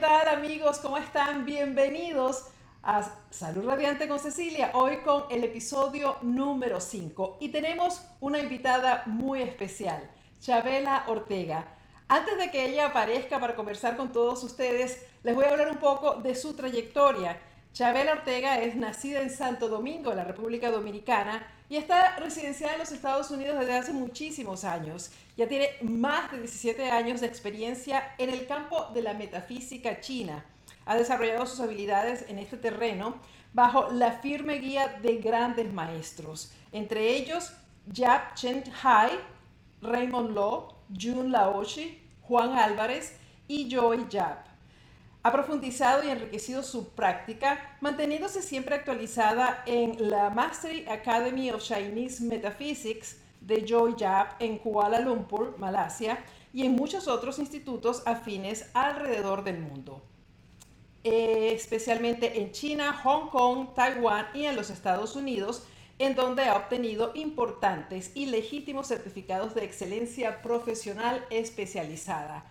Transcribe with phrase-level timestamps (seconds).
[0.00, 0.78] ¿Qué tal, qué tal amigos?
[0.78, 1.44] ¿Cómo están?
[1.44, 2.46] Bienvenidos
[2.82, 9.02] a Salud Radiante con Cecilia, hoy con el episodio número 5 y tenemos una invitada
[9.04, 10.10] muy especial,
[10.40, 11.66] Chabela Ortega.
[12.08, 15.76] Antes de que ella aparezca para conversar con todos ustedes, les voy a hablar un
[15.76, 17.38] poco de su trayectoria.
[17.72, 22.90] Chabela Ortega es nacida en Santo Domingo, la República Dominicana, y está residenciada en los
[22.90, 25.12] Estados Unidos desde hace muchísimos años.
[25.36, 30.44] Ya tiene más de 17 años de experiencia en el campo de la metafísica china.
[30.84, 33.14] Ha desarrollado sus habilidades en este terreno
[33.52, 37.52] bajo la firme guía de grandes maestros, entre ellos
[37.86, 39.10] Yap Chen Hai,
[39.80, 43.16] Raymond Lo, Jun Laoshi, Juan Álvarez
[43.46, 44.49] y Joy Yap.
[45.22, 52.24] Ha profundizado y enriquecido su práctica, manteniéndose siempre actualizada en la Mastery Academy of Chinese
[52.24, 59.44] Metaphysics de Joy Yap en Kuala Lumpur, Malasia, y en muchos otros institutos afines alrededor
[59.44, 60.02] del mundo,
[61.04, 65.64] eh, especialmente en China, Hong Kong, Taiwán y en los Estados Unidos,
[65.98, 72.46] en donde ha obtenido importantes y legítimos certificados de excelencia profesional especializada.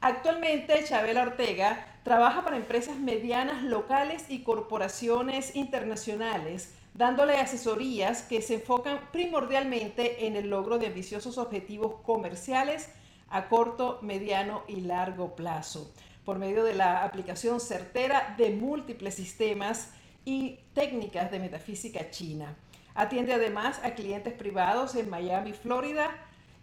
[0.00, 8.54] Actualmente, Chabela Ortega trabaja para empresas medianas locales y corporaciones internacionales, dándole asesorías que se
[8.54, 12.90] enfocan primordialmente en el logro de ambiciosos objetivos comerciales
[13.28, 15.92] a corto, mediano y largo plazo,
[16.24, 19.90] por medio de la aplicación certera de múltiples sistemas
[20.24, 22.56] y técnicas de metafísica china.
[22.94, 26.08] Atiende además a clientes privados en Miami, Florida,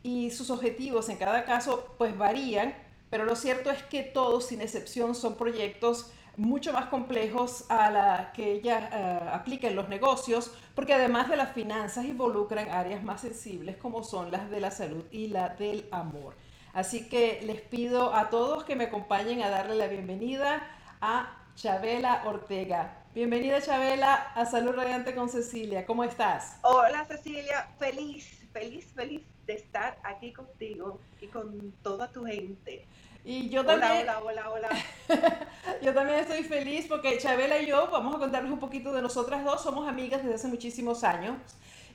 [0.03, 2.75] y sus objetivos en cada caso pues varían
[3.09, 8.31] pero lo cierto es que todos, sin excepción, son proyectos mucho más complejos a la
[8.33, 13.21] que ella eh, aplica en los negocios, porque además de las finanzas involucran áreas más
[13.21, 16.35] sensibles como son las de la salud y la del amor.
[16.73, 20.67] Así que les pido a todos que me acompañen a darle la bienvenida
[20.99, 23.05] a Chabela Ortega.
[23.13, 25.85] Bienvenida Chabela a Salud Radiante con Cecilia.
[25.85, 26.57] ¿Cómo estás?
[26.63, 32.85] Hola Cecilia, feliz, feliz, feliz de estar aquí contigo y con toda tu gente.
[33.23, 34.03] Y yo también.
[34.03, 34.69] Hola, hola, hola,
[35.81, 39.43] yo también estoy feliz porque Chabela y yo, vamos a contarles un poquito de nosotras
[39.43, 41.37] dos, somos amigas desde hace muchísimos años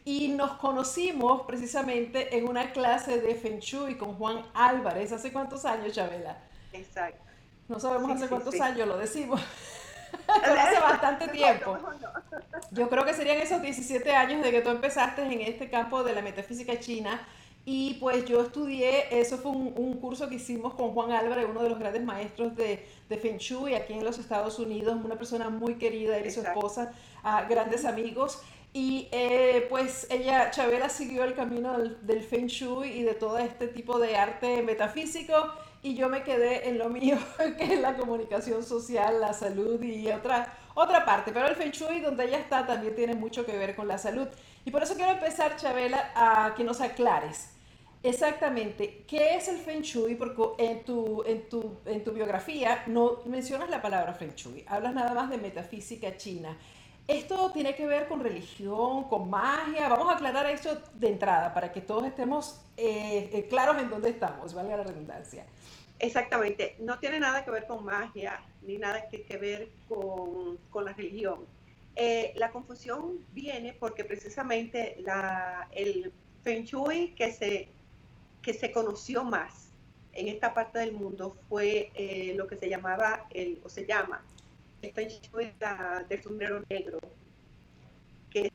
[0.05, 5.13] y nos conocimos precisamente en una clase de Feng Shui con Juan Álvarez.
[5.13, 6.39] ¿Hace cuántos años, Chabela?
[6.73, 7.23] Exacto.
[7.69, 9.41] No sabemos hace cuántos años, lo decimos.
[10.27, 11.79] Pero hace bastante tiempo.
[12.73, 16.15] Yo creo que serían esos 17 años de que tú empezaste en este campo de
[16.15, 17.21] la metafísica china
[17.65, 21.69] y pues yo estudié, eso fue un, curso que hicimos con Juan Álvarez, uno de
[21.69, 25.75] los grandes maestros de, de Feng Shui aquí en los Estados Unidos, una persona muy
[25.75, 26.93] querida, él y su esposa,
[27.49, 28.41] grandes amigos.
[28.73, 33.67] Y eh, pues ella, Chabela, siguió el camino del, Feng Shui y de todo este
[33.67, 35.35] tipo de arte metafísico
[35.83, 37.19] y yo me quedé en lo mío,
[37.59, 41.33] que es la comunicación social, la salud y otra, otra parte.
[41.33, 44.29] Pero el Feng Shui, donde ella está, también tiene mucho que ver con la salud.
[44.65, 47.51] Y por eso quiero empezar, Chabela, a que nos aclares
[48.03, 53.19] exactamente qué es el Feng Shui, porque en tu, en tu, en tu biografía no
[53.27, 56.57] mencionas la palabra Feng Shui, hablas nada más de metafísica china.
[57.09, 59.89] Esto tiene que ver con religión, con magia.
[59.89, 64.11] Vamos a aclarar esto de entrada para que todos estemos eh, eh, claros en dónde
[64.11, 65.45] estamos, valga la redundancia.
[65.99, 70.85] Exactamente, no tiene nada que ver con magia ni nada que, que ver con, con
[70.85, 71.41] la religión
[72.03, 76.11] eh, la confusión viene porque precisamente la, el
[76.43, 77.69] Feng Shui que se,
[78.41, 79.69] que se conoció más
[80.15, 84.25] en esta parte del mundo fue eh, lo que se llamaba, el, o se llama,
[84.81, 85.53] el Feng Shui
[86.09, 87.01] del sombrero negro,
[88.31, 88.51] que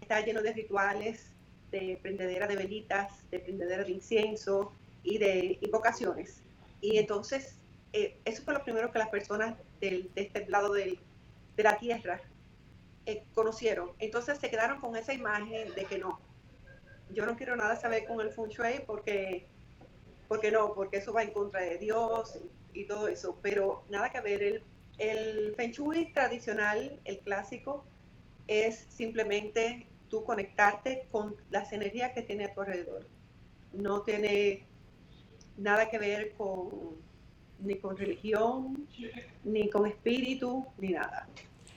[0.00, 1.32] está lleno de rituales,
[1.72, 6.42] de prendedera de velitas, de prendedera de incienso y de invocaciones.
[6.80, 7.56] Y entonces,
[7.92, 10.96] eh, eso fue lo primero que las personas del, de este lado de
[11.56, 12.20] la tierra
[13.06, 13.92] eh, conocieron.
[13.98, 16.20] Entonces se quedaron con esa imagen de que no,
[17.10, 19.46] yo no quiero nada saber con el feng shui porque,
[20.28, 22.38] porque no, porque eso va en contra de Dios
[22.72, 24.42] y, todo eso, pero nada que ver.
[24.42, 24.62] El,
[24.98, 27.84] el feng shui tradicional, el clásico,
[28.46, 33.06] es simplemente tú conectarte con las energías que tiene a tu alrededor.
[33.72, 34.66] No tiene
[35.56, 37.04] nada que ver con
[37.58, 38.86] ni con religión,
[39.44, 41.28] ni con espíritu, ni nada.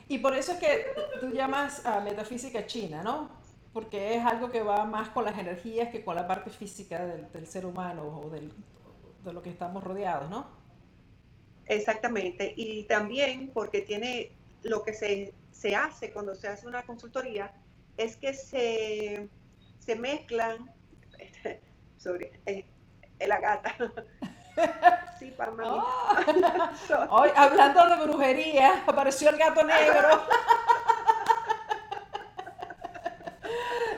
[0.10, 0.88] Y por eso es que
[1.22, 3.30] tú llamas a metafísica china, ¿no?
[3.72, 7.48] Porque es algo que va más con las energías que con la parte física del,
[7.48, 10.48] ser humano o de lo que estamos rodeados, ¿no?
[11.68, 12.54] Exactamente.
[12.58, 14.32] Y también porque tiene
[14.64, 17.54] lo que se, se hace cuando se hace una consultoría
[17.96, 19.30] es que se,
[19.78, 20.72] se mezclan,
[21.98, 22.66] sobre, eh,
[23.28, 23.76] la gata,
[25.20, 25.64] Sí, Palma.
[25.68, 27.08] Oh.
[27.10, 30.24] Hoy, hablando de brujería, apareció el gato negro.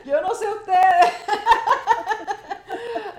[0.04, 1.14] Yo no sé ustedes.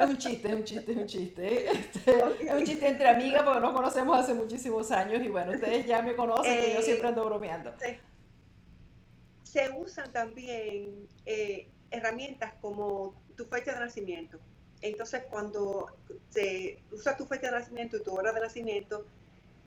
[0.00, 1.70] Es un chiste, es un chiste, es un chiste.
[1.70, 5.86] Este, es un chiste entre amigas porque nos conocemos hace muchísimos años y bueno, ustedes
[5.86, 7.72] ya me conocen que yo eh, siempre ando bromeando.
[9.44, 14.40] Se, usan también eh, herramientas como tu fecha de nacimiento.
[14.82, 15.86] Entonces, cuando
[16.28, 19.06] se usa tu fecha de nacimiento y tu hora de nacimiento,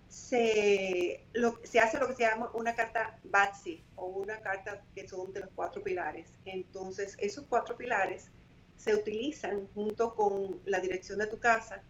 [0.09, 1.25] se,
[1.63, 5.39] se hace lo que se llama una carta BATSI o una carta que son de
[5.39, 6.29] los cuatro pilares.
[6.45, 8.29] Entonces, esos cuatro pilares
[8.77, 11.81] se utilizan junto con la dirección de tu casa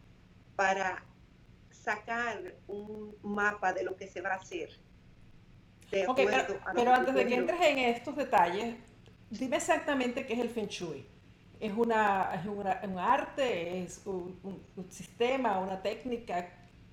[0.55, 1.03] para
[1.71, 4.69] sacar un mapa de lo que se va a hacer.
[5.89, 8.75] pero, pero antes de que entres en estos detalles,
[9.29, 11.14] dime exactamente qué es el Feng Shui.
[11.59, 13.83] ¿Es, una, es un arte?
[13.83, 14.39] ¿Es un,
[14.89, 15.59] sistema?
[15.59, 16.49] ¿Una técnica?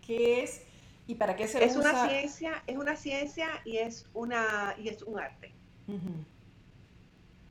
[0.07, 0.63] ¿Qué es?
[1.07, 5.03] ¿Y para qué se es Una ciencia, es una ciencia y es, una, y es
[5.03, 5.53] un arte.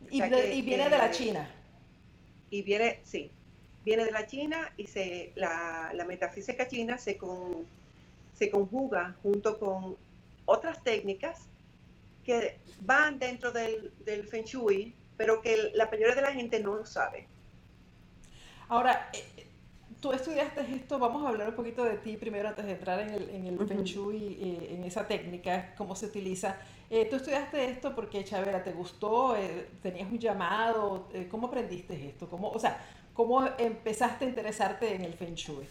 [0.10, 1.50] y, viene de la China.
[2.50, 3.32] Y viene, sí,
[3.84, 7.66] viene de la China y se, la, metafísica china se, con,
[8.34, 9.98] se conjuga junto con
[10.46, 11.48] otras técnicas
[12.26, 16.74] que van dentro del, del Feng Shui, pero que la mayoría de la gente no
[16.74, 17.28] lo sabe.
[18.70, 19.46] Ahora, eh,
[20.00, 23.10] tú estudiaste esto, vamos a hablar un poquito de ti primero antes de entrar en
[23.10, 26.58] el, en el Feng Shui, eh, en esa técnica, cómo se utiliza.
[26.90, 29.36] Eh, tú estudiaste esto porque, Chavera, ¿te gustó?
[29.84, 31.08] ¿Tenías un llamado?
[31.30, 32.28] ¿Cómo aprendiste esto?
[32.28, 32.84] ¿Cómo, o sea,
[33.14, 35.68] ¿cómo empezaste a interesarte en el Feng Shui?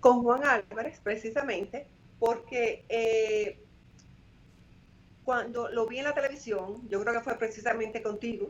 [0.00, 1.86] Con Juan Álvarez, precisamente,
[2.18, 3.54] porque
[5.28, 8.48] cuando lo vi en la televisión, yo creo que fue precisamente contigo,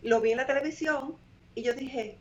[0.00, 1.16] lo vi en la televisión
[1.54, 2.16] y yo dije,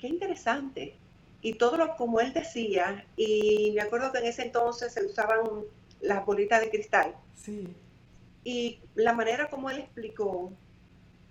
[0.00, 0.96] qué interesante.
[1.40, 5.38] Y todo lo como él decía, y me acuerdo que en ese entonces se usaban
[6.00, 7.14] las bolitas de cristal.
[7.36, 7.68] Sí.
[8.42, 10.50] Y la manera como él explicó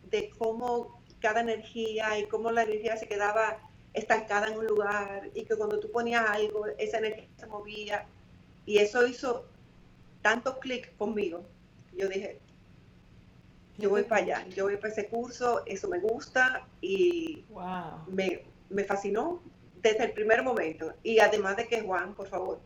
[0.09, 3.59] de cómo cada energía y cómo la energía se quedaba
[3.93, 8.05] estancada en un lugar y que cuando tú ponías algo, esa energía se movía.
[8.65, 9.43] Y eso hizo
[10.21, 11.43] tanto clic conmigo
[11.97, 12.39] yo dije,
[13.77, 17.45] yo voy para allá, yo voy para ese curso, eso me gusta y
[18.07, 19.41] me, me fascinó
[19.81, 20.93] desde el primer momento.
[21.03, 22.59] Y además de que Juan, por favor.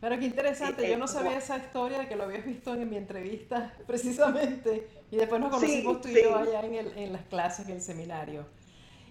[0.00, 2.96] Pero qué interesante, yo no sabía esa historia de que lo habías visto en mi
[2.96, 7.66] entrevista precisamente y después nos conocimos tú y yo allá en, el, en las clases,
[7.66, 8.44] en el seminario.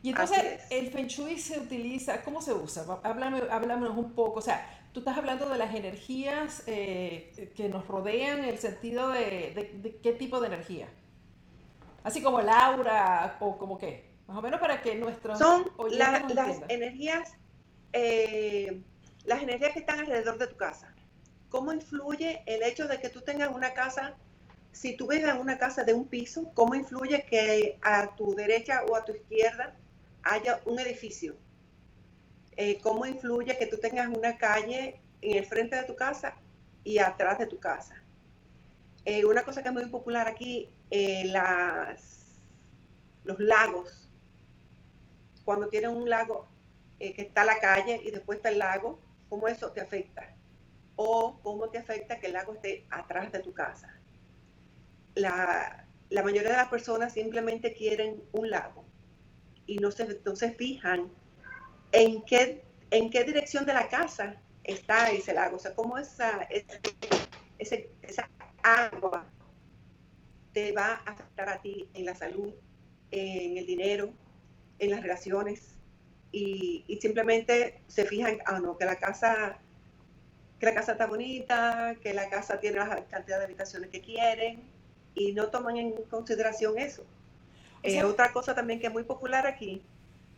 [0.04, 2.86] Y entonces el Feng Shui se utiliza, ¿cómo se usa?
[3.04, 7.88] Háblame, háblame un poco, o sea, tú estás hablando de las energías eh, que nos
[7.88, 10.88] rodean en el sentido de, qué tipo de energía.
[12.04, 14.14] Así como el aura o como qué.
[14.28, 15.40] Más o menos para que nuestros...
[15.40, 16.24] Son las
[16.70, 17.34] energías,
[17.92, 18.82] eh,
[19.26, 20.94] las energías que están alrededor de tu casa.
[21.50, 24.16] ¿Cómo influye el hecho de que tú tengas una casa,
[24.72, 28.84] si tú vives en una casa de un piso, cómo influye que a tu derecha
[28.90, 29.76] o a tu izquierda
[30.24, 31.36] haya un edificio?
[32.56, 36.36] Eh, cómo influye que tú tengas una calle en el frente de tu casa
[36.84, 37.96] y atrás de tu casa.
[39.06, 41.32] Eh, una cosa que es muy popular aquí, eh,
[43.24, 44.10] los lagos.
[45.46, 46.48] Cuando tienes un lago
[47.00, 50.34] que está la calle y después está el lago, ¿cómo eso te afecta?
[50.96, 53.94] O cómo te afecta que el lago esté atrás de tu casa.
[55.16, 58.86] La, la mayoría de las personas simplemente quieren un lago
[59.66, 61.12] y no se, no se fijan
[61.94, 66.48] en qué, en qué dirección de la casa está ese lago, o sea, cómo esa,
[67.60, 68.30] esa
[68.64, 69.26] agua
[70.52, 72.54] te va a afectar a ti en la salud,
[73.12, 74.12] en el dinero,
[74.80, 75.78] en las relaciones,
[76.32, 79.60] y, simplemente se fijan, ah, no, que la casa
[80.60, 84.64] que la casa está bonita, que la casa tiene la cantidad de habitaciones que quieren
[85.14, 87.04] y no toman en consideración eso.
[87.84, 89.84] Eh, otra cosa también que es muy popular aquí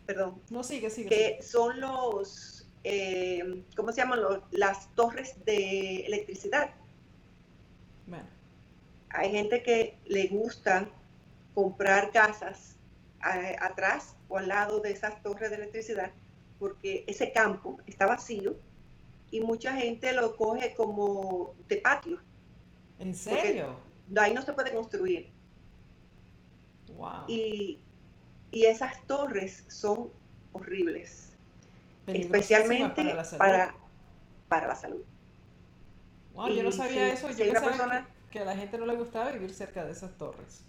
[0.05, 0.41] perdón.
[0.49, 1.09] No, sigue, sigue.
[1.09, 4.19] Que son los, eh, ¿cómo se llaman?
[4.51, 6.71] las torres de electricidad.
[8.07, 8.27] Bueno.
[9.09, 10.89] Hay gente que le gusta
[11.53, 12.75] comprar casas
[13.59, 16.11] atrás o al lado de esas torres de electricidad
[16.59, 18.55] porque ese campo está vacío
[19.31, 22.19] y mucha gente lo coge como de patio.
[22.99, 23.77] ¿En serio?
[24.17, 25.31] ahí no se puede construir.
[26.95, 27.25] Wow.
[27.27, 27.79] Y
[28.55, 30.09] y esas torres son
[30.53, 31.33] horribles,
[32.07, 33.03] especialmente
[33.37, 33.75] para,
[34.47, 35.03] para, la salud.
[36.33, 39.53] Wow, yo no sabía eso, yo pensaba que, a la gente no le gustaba vivir
[39.53, 40.63] cerca de esas torres.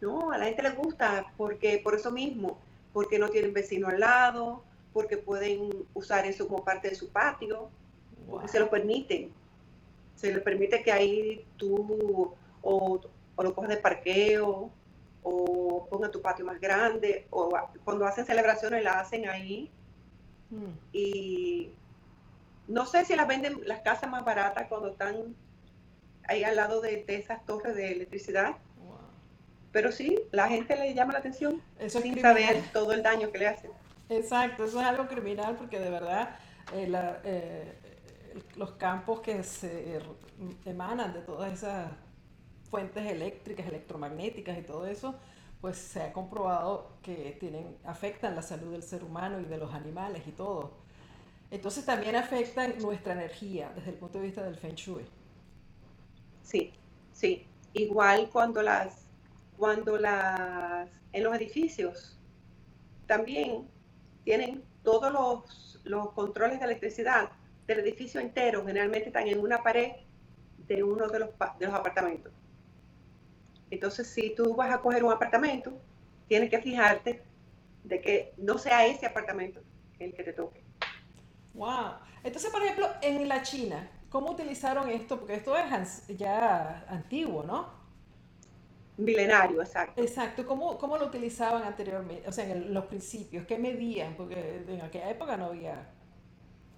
[0.00, 2.56] No, a la gente le gusta porque por eso mismo,
[2.92, 7.68] porque no tienen vecino al lado, porque pueden usar eso como parte de su patio,
[8.30, 9.32] porque se lo permiten.
[10.14, 13.00] Se les permite que ahí tú o,
[13.42, 14.70] lo cojas de parqueo
[15.22, 17.50] o ponga tu patio más grande o
[17.84, 19.70] cuando hacen celebraciones la hacen ahí.
[20.50, 20.72] Mm.
[20.92, 21.72] Y
[22.66, 25.34] no sé si las venden las casas más baratas cuando están
[26.28, 28.56] ahí al lado de, esas torres de electricidad.
[29.72, 33.48] Pero sí, la gente le llama la atención sin saber todo el daño que le
[33.48, 33.70] hacen.
[34.08, 36.30] Exacto, eso es algo criminal porque de verdad
[36.72, 36.90] eh,
[37.24, 37.78] eh,
[38.56, 40.00] los campos que se
[40.64, 41.90] emanan de todas esas
[42.70, 45.14] fuentes eléctricas, electromagnéticas y todo eso,
[45.60, 49.74] pues se ha comprobado que tienen, afectan la salud del ser humano y de los
[49.74, 50.72] animales y todo.
[51.50, 55.04] Entonces también afectan nuestra energía desde el punto de vista del Feng Shui.
[56.42, 56.72] Sí,
[57.12, 57.46] sí.
[57.72, 59.06] Igual cuando las,
[59.56, 62.18] cuando las, en los edificios
[63.06, 63.68] también
[64.24, 67.30] tienen todos los, los controles de electricidad
[67.66, 69.92] del edificio entero, generalmente están en una pared
[70.66, 72.32] de uno de los, de los apartamentos.
[73.70, 75.72] Entonces, si tú vas a coger un apartamento,
[76.26, 77.22] tienes que fijarte
[77.84, 79.60] de que no sea ese apartamento
[79.98, 80.62] el que te toque.
[81.54, 81.94] Wow.
[82.22, 85.18] Entonces, por ejemplo, en la China, ¿Cómo utilizaron esto?
[85.18, 87.76] Porque esto es ya antiguo, ¿no?
[88.96, 90.00] Milenario, exacto.
[90.02, 90.46] Exacto.
[90.46, 92.26] ¿Cómo, cómo lo utilizaban anteriormente?
[92.26, 94.14] O sea, en los principios, ¿qué medían?
[94.16, 95.90] Porque en aquella época no había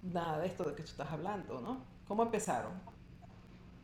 [0.03, 1.85] nada de esto de que tú estás hablando, ¿no?
[2.05, 2.73] ¿Cómo empezaron?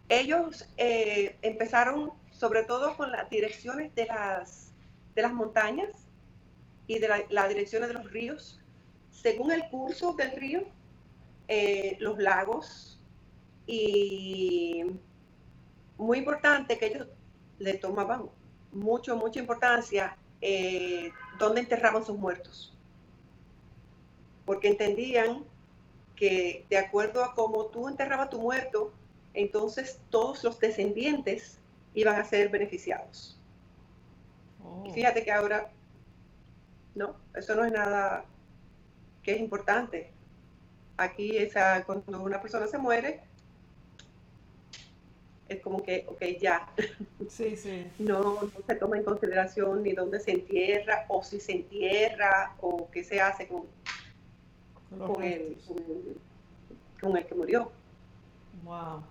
[0.09, 4.71] Ellos eh, empezaron sobre todo con las direcciones de las,
[5.15, 5.89] de las montañas
[6.85, 8.59] y de las direcciones de los ríos.
[9.11, 10.61] Según el curso del río,
[11.47, 12.99] eh, los lagos,
[13.65, 14.85] y
[15.97, 17.07] muy importante que ellos
[17.57, 18.29] le tomaban
[18.71, 22.73] mucho, mucha importancia eh, dónde enterraban sus muertos.
[24.45, 25.43] Porque entendían
[26.15, 28.93] que de acuerdo a cómo tú enterrabas tu muerto,
[29.33, 31.59] entonces todos los descendientes
[31.97, 33.39] iban a ser beneficiados.
[34.63, 34.91] Oh.
[34.93, 35.71] fíjate que ahora,
[36.93, 38.23] no, eso no es nada
[39.23, 40.11] que es importante.
[40.97, 43.21] Aquí esa, cuando una persona se muere,
[45.49, 46.69] es como que, ok, ya.
[47.29, 47.87] Sí, sí.
[47.97, 53.03] No, se toma en consideración ni dónde se entierra, o si se entierra, o qué
[53.03, 53.65] se hace con,
[54.89, 55.57] con, el,
[57.01, 57.71] con, el, que murió.
[58.63, 59.03] Wow.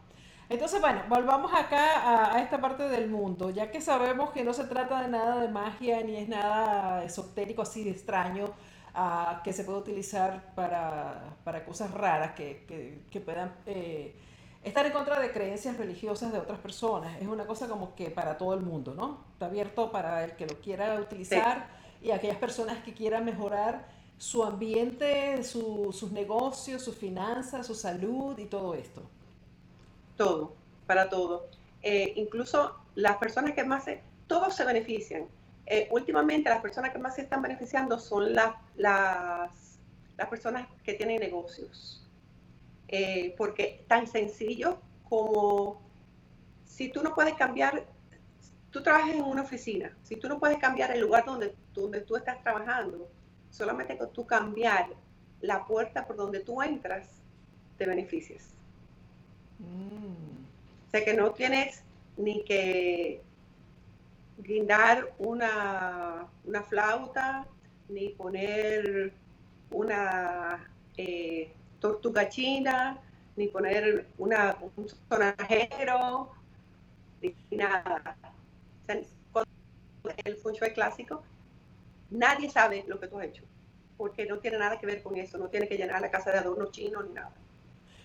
[0.48, 4.64] Entonces, bueno, volvamos acá a, esta parte del mundo, ya que sabemos que no se
[4.64, 8.44] trata de nada de magia ni es nada esotérico así de extraño
[8.94, 14.14] uh, que se puede utilizar para, para cosas raras que, que, que puedan eh,
[14.62, 17.20] estar en contra de creencias religiosas de otras personas.
[17.20, 19.24] Es una cosa como que para todo el mundo, ¿no?
[19.32, 21.68] Está abierto para el que lo quiera utilizar
[22.00, 28.46] y aquellas personas que quieran mejorar su ambiente, sus negocios, sus finanzas, su salud y
[28.46, 29.02] todo esto.
[30.16, 30.54] Todo,
[30.86, 31.48] para todo.
[31.82, 35.26] Eh, incluso las personas que más se, todos se benefician.
[35.66, 41.18] Eh, últimamente las personas que más se están beneficiando son las, las personas que tienen
[41.18, 42.06] negocios
[42.88, 45.82] eh, porque tan sencillo como
[46.64, 47.84] si tú no puedes cambiar,
[48.70, 52.16] tú trabajas en una oficina, si tú no puedes cambiar el lugar donde, donde tú
[52.16, 53.08] estás trabajando,
[53.50, 54.88] solamente con tú cambiar
[55.40, 57.08] la puerta por donde tú entras,
[57.76, 58.55] te beneficias.
[59.58, 60.86] Mm.
[60.86, 61.82] O sea que no tienes
[62.16, 63.22] ni que
[64.38, 67.46] guindar una, una flauta,
[67.88, 69.12] ni poner
[69.70, 72.98] una eh, tortuga china,
[73.36, 76.30] ni poner una, un sonajero,
[77.20, 78.16] ni nada.
[80.24, 81.22] el feng shui clásico,
[82.10, 83.42] nadie sabe lo que tú has hecho,
[83.96, 86.38] porque no tiene nada que ver con eso, no tiene que llenar la casa de
[86.38, 87.32] adornos chinos ni nada.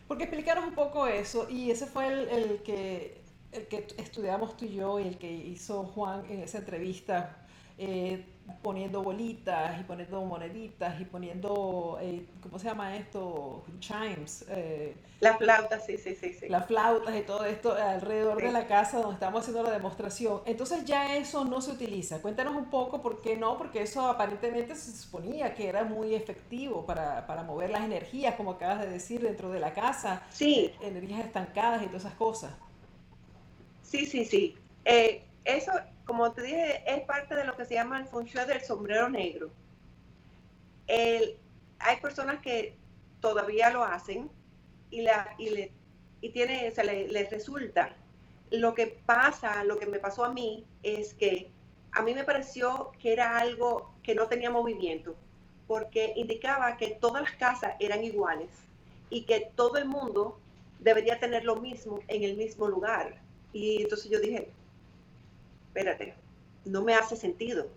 [0.07, 4.75] Porque explicaros un poco eso, y ese fue el, que, el que estudiamos tú y
[4.75, 7.40] yo y el que hizo Juan en esa entrevista.
[7.83, 8.23] Eh,
[8.61, 13.63] poniendo bolitas y poniendo moneditas y poniendo, eh, ¿cómo se llama esto?
[13.79, 14.45] Chimes.
[14.49, 16.47] Eh, las flautas, sí, sí, sí, sí.
[16.47, 20.41] Las flautas y todo esto alrededor de la casa donde estamos haciendo la demostración.
[20.45, 22.21] Entonces ya eso no se utiliza.
[22.21, 26.85] Cuéntanos un poco por qué no, porque eso aparentemente se suponía que era muy efectivo
[26.85, 30.21] para, para mover las energías, como acabas de decir, dentro de la casa.
[30.29, 30.71] Sí.
[30.81, 32.53] Energías estancadas y todas esas cosas.
[33.81, 34.55] Sí, sí, sí.
[34.85, 35.71] Eh, eso
[36.05, 39.51] como te dije, es parte de lo que se llama el función del sombrero negro.
[40.87, 42.75] hay personas que
[43.19, 44.29] todavía lo hacen
[44.89, 45.71] y, la, y, le,
[46.21, 47.95] y tiene, se les resulta.
[48.51, 51.49] Lo que pasa, lo que me pasó a mí, es que
[51.93, 55.15] a mí me pareció que era algo que no tenía movimiento,
[55.67, 58.49] porque indicaba que todas las casas eran iguales
[59.09, 60.39] y que todo el mundo
[60.79, 63.21] debería tener lo mismo en el mismo lugar.
[63.53, 64.51] Y entonces yo dije,
[65.71, 66.13] espérate,
[66.65, 67.69] no me hace sentido,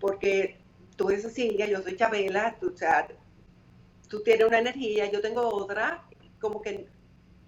[0.00, 0.56] porque
[0.96, 3.06] tú eres Cecilia, yo soy Chabela, tú, o sea,
[4.08, 6.04] tú tienes una energía, yo tengo otra,
[6.40, 6.88] como que...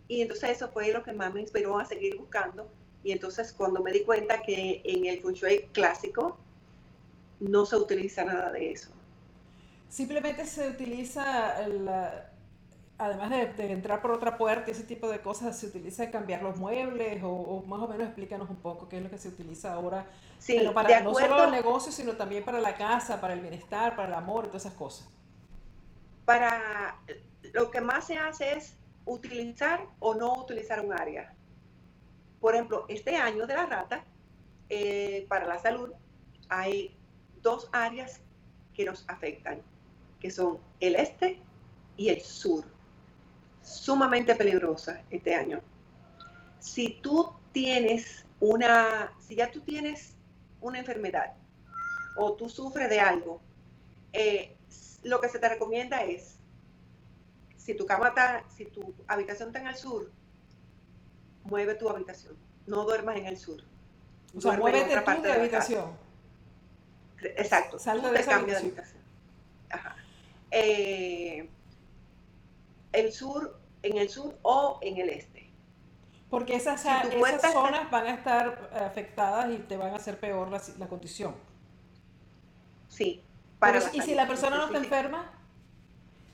[0.07, 2.69] Y entonces eso fue lo que más me inspiró a seguir buscando.
[3.03, 6.39] Y entonces cuando me di cuenta que en el Feng Shui clásico
[7.41, 8.91] no se utiliza nada de eso.
[9.89, 12.32] Simplemente se utiliza la,
[13.05, 16.57] además de, entrar por otra puerta y ese tipo de cosas, ¿se utiliza cambiar los
[16.57, 17.21] muebles?
[17.25, 20.07] O, más o menos explícanos un poco qué es lo que se utiliza ahora,
[20.39, 23.97] sí, pero para no solo los negocios, sino también para la casa, para el bienestar,
[23.97, 25.09] para el amor y todas esas cosas.
[26.25, 26.97] Para
[27.53, 31.35] lo que más se hace es utilizar o no utilizar un área.
[32.41, 34.05] Por ejemplo, este año de la rata,
[34.69, 35.91] eh, para la salud,
[36.49, 36.97] hay
[37.43, 38.21] dos áreas
[38.75, 39.61] que nos afectan,
[40.21, 41.41] que son el este
[41.97, 42.72] y el sur
[43.63, 45.61] sumamente peligrosa este año.
[46.59, 50.15] Si tú tienes una, si ya tú tienes
[50.61, 51.35] una enfermedad
[52.17, 53.41] o tú sufres de algo,
[54.13, 54.57] eh,
[55.03, 56.39] lo que se te recomienda es,
[57.57, 60.11] si tu cama está, si tu habitación está en el sur,
[61.45, 63.63] mueve tu habitación, no duermas en el sur.
[64.37, 65.93] O sea, muévete tu de, habitación.
[67.21, 68.75] Exacto, Salta de habitación.
[69.71, 69.97] Ajá.
[70.51, 71.49] Eh,
[72.93, 75.51] el sur, en el sur o en el este.
[76.31, 80.89] Porque esas, esas zonas van a estar afectadas y te van a hacer peor la,
[80.89, 81.35] condición.
[82.89, 83.23] Sí.
[83.59, 85.39] Para ¿Y si la persona no está enferma?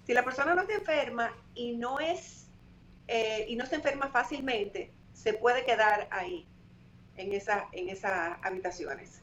[0.07, 2.49] Si la persona no está enferma y no es
[3.09, 6.47] eh, y no se enferma fácilmente, se puede quedar ahí,
[7.17, 9.21] en, esa, en esas habitaciones.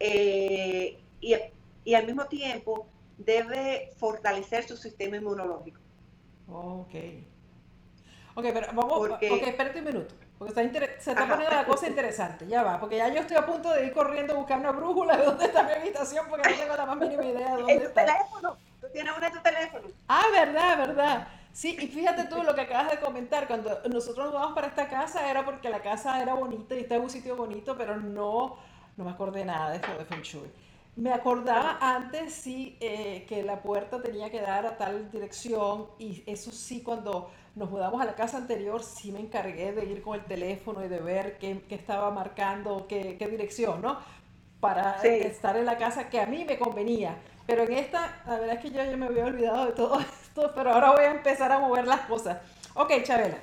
[0.00, 1.34] Eh, y,
[1.84, 2.86] y al mismo tiempo
[3.18, 5.80] debe fortalecer su sistema inmunológico.
[6.48, 6.94] Ok.
[8.34, 10.14] Ok, pero vamos, porque, ok, espérate un minuto.
[10.38, 13.46] Porque está se está poniendo la cosa interesante, ya va, porque ya yo estoy a
[13.46, 16.56] punto de ir corriendo a buscar una brújula de dónde está mi habitación, porque no
[16.56, 18.56] tengo la más mínima idea de dónde ¿En tu teléfono?
[18.80, 19.84] ¿Tú tienes una en tu teléfono?
[20.08, 21.28] Ah, verdad, verdad.
[21.54, 24.88] Sí, y fíjate tú lo que acabas de comentar, cuando nosotros nos vamos para esta
[24.90, 28.58] casa era porque la casa era bonita y está en un sitio bonito, pero no,
[28.98, 30.52] no me acordé nada de de Feng Shui.
[30.96, 36.24] Me acordaba antes, sí, eh, que la puerta tenía que dar a tal dirección y
[36.26, 40.14] eso sí, cuando nos mudamos a la casa anterior, sí me encargué de ir con
[40.18, 43.98] el teléfono y de ver qué, estaba marcando, qué, dirección, ¿no?
[44.58, 47.18] Para estar en la casa que a mí me convenía.
[47.46, 50.50] Pero en esta, la verdad es que yo ya me había olvidado de todo esto,
[50.54, 52.38] pero ahora voy a empezar a mover las cosas.
[52.74, 53.36] Ok, Chabela,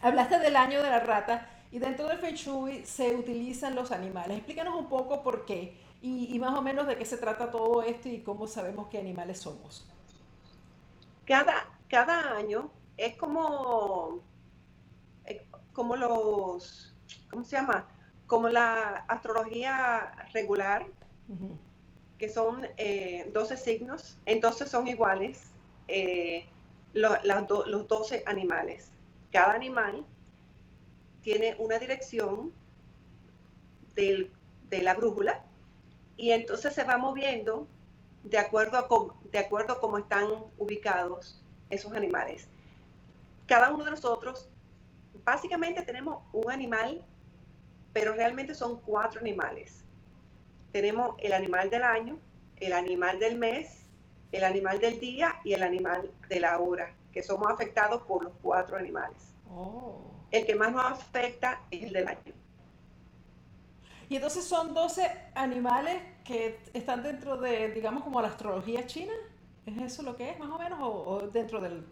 [0.00, 4.38] hablaste del año de la rata y dentro del Feng Shui se utilizan los animales.
[4.38, 8.08] Explícanos un poco por qué y, más o menos de qué se trata todo esto
[8.08, 9.86] y cómo sabemos qué animales somos.
[11.26, 14.20] Cada, cada año es como,
[15.26, 16.94] eh, como los,
[17.30, 17.86] ¿cómo se llama?
[18.26, 20.86] Como la astrología regular,
[22.18, 25.50] que son 12 eh, signos, entonces son iguales
[25.86, 26.46] eh,
[26.92, 28.90] los 12 animales.
[29.30, 30.04] Cada animal
[31.22, 32.52] tiene una dirección
[33.94, 34.30] de
[34.82, 35.44] la brújula
[36.20, 37.66] y entonces se va moviendo
[38.24, 40.26] de acuerdo a cómo, de acuerdo a cómo están
[40.58, 42.46] ubicados esos animales.
[43.46, 44.50] Cada uno de nosotros,
[45.24, 47.02] básicamente tenemos un animal,
[47.94, 49.82] pero realmente son cuatro animales.
[50.72, 52.18] Tenemos el animal del año,
[52.56, 53.86] el animal del mes,
[54.30, 58.34] el animal del día y el animal de la hora, que somos afectados por los
[58.42, 59.34] cuatro animales.
[59.50, 60.02] Oh.
[60.30, 62.34] El que más nos afecta es el del año.
[64.10, 69.12] Y entonces son 12 animales que están dentro de, digamos, como la astrología china.
[69.64, 70.80] ¿Es eso lo que es, más o menos?
[70.82, 71.86] ¿O, dentro del,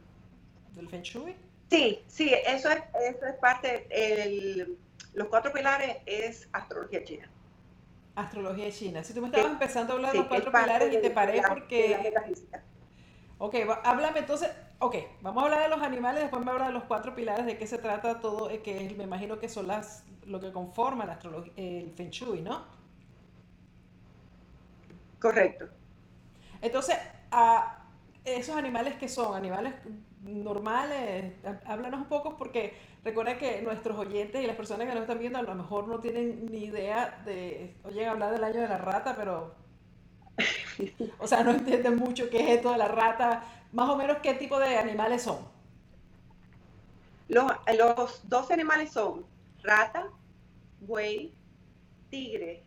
[0.75, 1.37] del, Feng Shui?
[1.71, 4.77] Sí, sí, eso es, eso es parte, el,
[5.15, 7.31] los cuatro pilares es astrología china.
[8.17, 9.05] Astrología china.
[9.05, 12.13] Si tú me estabas empezando a hablar de los cuatro pilares y te paré porque...
[13.39, 13.55] Ok,
[13.85, 17.14] háblame entonces, ok, vamos a hablar de los animales, después me habla de los cuatro
[17.14, 20.53] pilares, de qué se trata todo, eh, que me imagino que son las, lo que
[20.53, 22.64] conforma la astrología, el Feng Shui, ¿no?
[25.19, 25.67] Correcto.
[26.61, 26.97] Entonces,
[27.31, 27.85] a
[28.25, 29.75] esos animales que son animales
[30.23, 31.35] normales,
[31.67, 35.38] háblanos un poco porque recuerda que nuestros oyentes y las personas que nos están viendo
[35.38, 39.14] a lo mejor no tienen ni idea de, oye, hablar del año de la rata,
[39.17, 39.55] pero
[41.19, 43.43] o sea, no entienden mucho qué es esto de la rata.
[43.73, 45.39] Más o menos, ¿qué tipo de animales son?
[47.29, 49.27] Los, los dos animales son
[49.63, 50.09] rata,
[50.81, 51.35] buey,
[52.11, 52.65] tigre,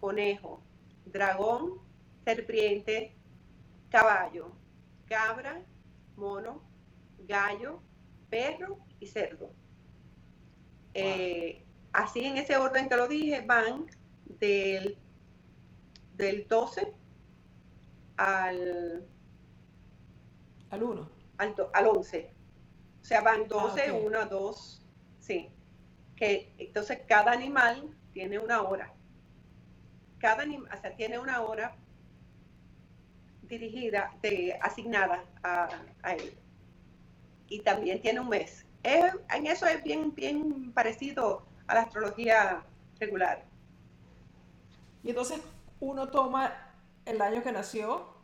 [0.00, 0.62] conejo,
[1.06, 1.80] dragón,
[2.24, 3.14] serpiente,
[3.90, 4.52] caballo,
[5.08, 5.62] cabra,
[6.16, 6.62] mono,
[7.26, 7.80] gallo,
[8.30, 9.50] perro y cerdo.
[10.94, 13.86] Eh, así en ese orden que lo dije, van
[14.38, 14.96] del,
[16.16, 16.94] del 12
[18.16, 19.06] al,
[20.76, 21.10] al 1.
[21.38, 22.30] Al, al 11.
[23.00, 24.82] O sea, van 12, 1, 2,
[25.20, 25.48] sí.
[26.14, 28.92] Que, entonces cada animal tiene una hora.
[30.18, 31.76] Cada animal, o sea, tiene una hora
[33.42, 35.68] dirigida, de, asignada a,
[36.02, 36.36] a él.
[37.48, 38.66] Y también tiene un mes.
[38.82, 42.64] en eso es bien, bien parecido a la astrología
[42.98, 43.44] regular.
[45.04, 45.40] Y entonces
[45.78, 46.52] uno toma
[47.04, 48.15] el año que nació,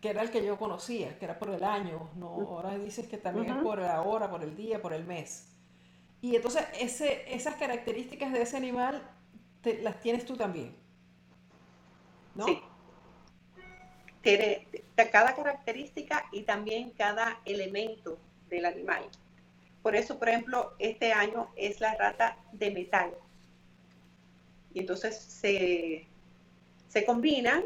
[0.00, 2.28] que era el que yo conocía, que era por el año, ¿no?
[2.28, 5.48] Ahora dices que también es por la hora, por el día, por el mes.
[6.20, 9.02] Y entonces ese, esas características de ese animal
[9.82, 10.74] las tienes tú también.
[12.34, 12.46] ¿No?
[12.46, 12.60] Sí.
[14.22, 14.66] Tiene
[15.12, 19.04] cada característica y también cada elemento del animal.
[19.82, 23.14] Por eso, por ejemplo, este año es la rata de metal.
[24.74, 26.06] Y entonces se,
[27.06, 27.62] combinan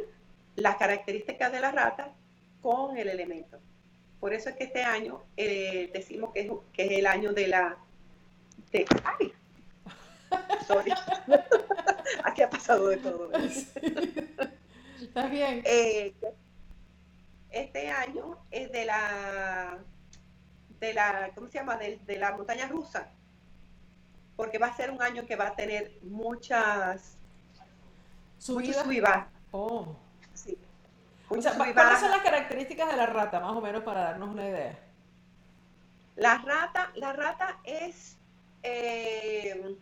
[0.57, 2.13] las características de la rata
[2.63, 3.59] con el elemento.
[4.21, 7.49] Por eso es que este año eh, decimos que es, que es, el año de
[7.49, 7.77] la...
[8.71, 9.33] De, ¡Ay!
[10.67, 10.93] Sorry.
[12.25, 13.31] Aquí ha pasado de todo.
[15.01, 15.63] Está bien.
[15.65, 16.15] Eh,
[17.51, 19.79] este año es de la
[20.83, 21.77] de la, ¿cómo se llama?
[21.77, 23.09] De, la montaña rusa,
[24.37, 27.17] porque va a ser un año que va a tener muchas
[28.39, 28.83] subidas.
[28.83, 29.31] Subida.
[29.53, 29.95] Oh.
[30.35, 30.59] Sí.
[31.41, 34.79] ¿Cuáles son las características de la rata, más o menos, para darnos una idea?
[36.17, 38.19] La rata, la rata es
[38.63, 39.77] eh,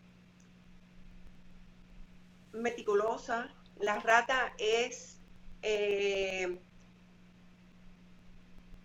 [2.53, 5.21] meticulosa, la rata es
[5.63, 6.61] eh,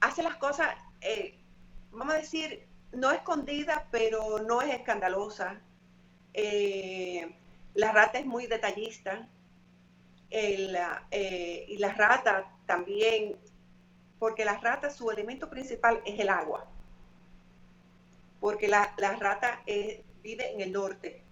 [0.01, 1.37] hace las cosas eh,
[1.91, 5.61] vamos a decir, no escondida, pero no es escandalosa.
[6.33, 7.37] Eh,
[7.73, 9.27] la rata es muy detallista.
[10.37, 13.37] Eh, y la rata también,
[14.19, 16.65] porque la rata, su elemento principal es el agua.
[18.39, 21.23] Porque la, rata eh, vive en el norte.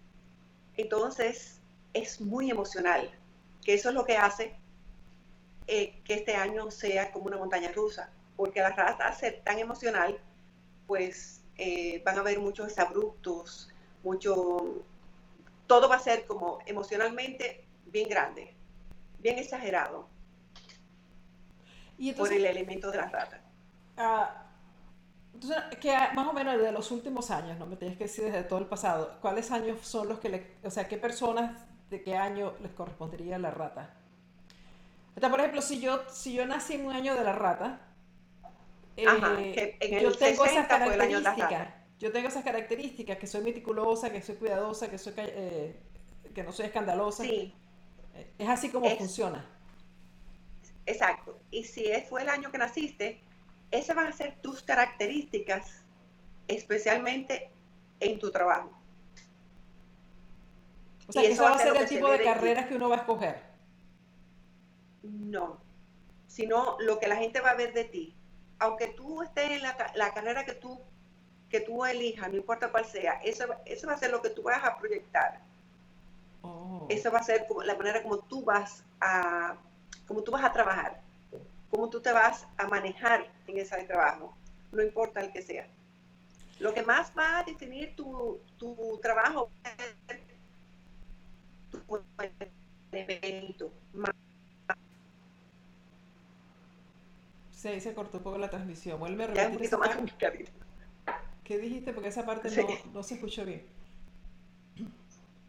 [0.77, 1.59] Entonces,
[1.93, 3.11] es muy emocional.
[3.63, 4.55] Que eso es lo que hace
[5.65, 8.09] que este año sea como una montaña rusa.
[8.35, 10.19] Porque la rata, ser tan emocional,
[10.87, 13.69] pues eh, van a haber muchos abruptos,
[14.01, 14.83] mucho,
[15.67, 18.53] todo va a ser como emocionalmente bien grande,
[19.23, 20.07] bien exagerado.
[22.17, 23.41] por el elemento de la rata.
[23.97, 24.43] Ah,
[25.33, 28.43] entonces, que más o menos de los últimos años, no me tienes que decir desde
[28.43, 31.57] todo el pasado, ¿cuáles años son los que le, o sea, qué personas
[31.89, 33.95] de qué año les correspondería la rata?
[35.19, 37.79] por ejemplo, si yo, si yo nací en un año de la rata,
[38.97, 41.67] eh, yo tengo esas características.
[41.99, 45.79] Yo tengo esas características, que soy meticulosa, que soy cuidadosa, que soy eh,
[46.33, 47.23] que no soy escandalosa.
[47.23, 47.53] Sí.
[48.37, 49.45] Es así como funciona.
[50.85, 51.39] Exacto.
[51.49, 53.21] Y si fue el año que naciste,
[53.71, 55.83] esas van a ser tus características,
[56.47, 57.49] especialmente
[57.99, 58.71] en tu trabajo.
[61.07, 63.41] O sea, eso va a ser el tipo de carreras que uno va a escoger.
[65.01, 65.59] No,
[66.27, 68.15] sino lo que la gente va a ver de ti
[68.63, 69.75] aunque tú estés en la,
[70.13, 70.79] carrera que tú,
[71.49, 74.43] que tú elijas, no importa cuál sea, eso, eso va a ser lo que tú
[74.43, 75.41] vas a proyectar.
[76.43, 76.85] Oh.
[76.89, 79.55] Eso va a ser la manera como tú vas a,
[80.07, 81.01] como tú vas a trabajar,
[81.71, 84.35] cómo tú te vas a manejar en ese trabajo,
[84.71, 85.67] no importa el que sea.
[86.59, 89.95] Lo que más va a definir tu, tu trabajo es
[91.81, 92.03] tu
[92.91, 93.71] evento,
[97.63, 98.99] Sí, se cortó un poco la transmisión.
[98.99, 100.49] Vuelve a repetir.
[101.45, 101.93] ¿Qué dijiste?
[101.93, 102.49] Porque esa parte
[102.93, 103.65] no, se escuchó bien.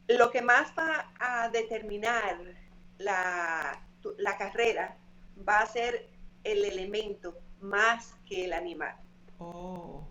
[0.08, 2.38] Lo que más va a determinar
[2.98, 3.80] la,
[4.38, 4.96] carrera
[5.48, 6.08] va a ser
[6.42, 8.96] el elemento más que el animal.
[9.38, 10.06] Oh.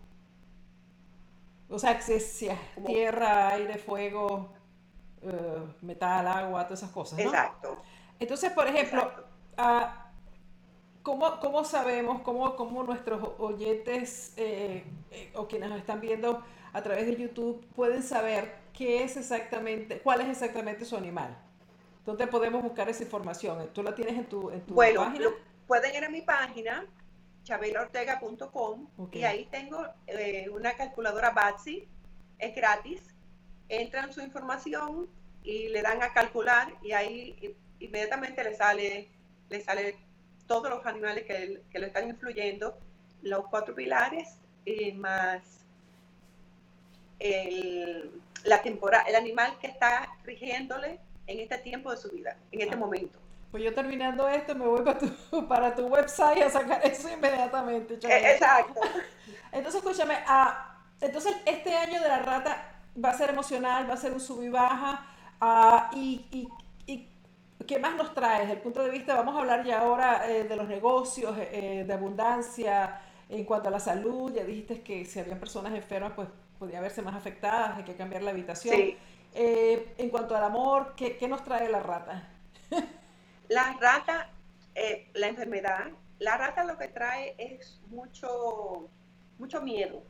[1.70, 2.20] O sea, que
[2.86, 4.54] tierra, aire, fuego,
[5.22, 7.20] eh, metal, agua, todas esas cosas.
[7.20, 7.26] ¿no?
[7.26, 7.82] Exacto.
[8.20, 9.12] Entonces, por ejemplo,
[9.58, 10.04] a
[11.04, 16.42] ¿Cómo, ¿Cómo, sabemos, cómo, cómo nuestros oyentes eh, eh, o quienes nos están viendo
[16.74, 21.38] a través de YouTube pueden saber qué es exactamente, cuál es exactamente su animal?
[22.06, 23.70] ¿Dónde podemos buscar esa información?
[23.74, 25.30] ¿Tú la tienes en tu, en tu bueno, página?
[25.68, 26.86] pueden ir a mi página,
[27.44, 31.88] chabelaortega.com, y ahí tengo eh, una calculadora Batsy,
[32.40, 33.02] es gratis.
[33.70, 35.08] Entran su información
[35.44, 39.10] y le dan a calcular y ahí inmediatamente le sale,
[39.50, 39.96] le sale
[40.48, 42.78] todos los animales que, que lo están influyendo,
[43.22, 45.63] los cuatro pilares y más
[47.24, 48.12] el,
[48.44, 52.76] la temporada, el animal que está rigiéndole en este tiempo de su vida, en este
[52.76, 52.78] ah.
[52.78, 53.20] momento.
[53.52, 58.00] Pues yo terminando esto me voy para tu, para tu website a sacar eso inmediatamente.
[58.02, 58.82] E, exacto.
[59.52, 63.98] Entonces, escúchame, ah, entonces este año de la rata va a ser emocional, va a
[63.98, 65.06] ser un sub y baja.
[65.40, 66.48] Ah, y, y,
[66.88, 67.08] y,
[67.68, 69.16] qué más nos trae desde el punto de vista?
[69.16, 73.72] Vamos a hablar ya ahora eh, de los negocios, eh, de abundancia, en cuanto a
[73.72, 74.34] la salud.
[74.34, 76.30] Ya dijiste que si había personas enfermas, pues
[76.64, 78.96] podía verse más afectadas, hay que cambiar la habitación.
[79.34, 82.30] Eh, en cuanto al amor, ¿qué, ¿qué, nos trae la rata?
[83.50, 84.30] La rata,
[84.74, 88.88] eh, la enfermedad, la rata lo que trae es mucho,
[89.38, 90.02] mucho miedo.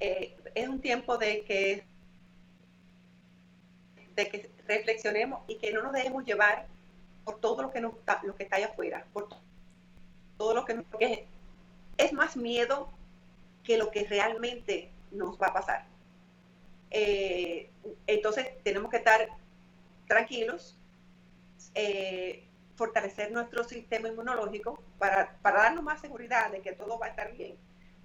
[0.00, 1.84] Eh, es un tiempo de que,
[4.16, 6.66] de que reflexionemos y que no nos dejemos llevar
[7.24, 9.28] por todo lo que, nos, lo que está allá afuera, por
[10.38, 10.86] todo lo que, nos,
[11.98, 12.88] es más miedo
[13.62, 15.86] que lo que realmente nos va a pasar.
[16.90, 17.70] Eh,
[18.06, 19.28] entonces tenemos que estar
[20.06, 20.78] tranquilos,
[21.74, 22.44] eh,
[22.76, 27.56] fortalecer nuestro sistema inmunológico para, darnos más seguridad de que todo va a estar bien,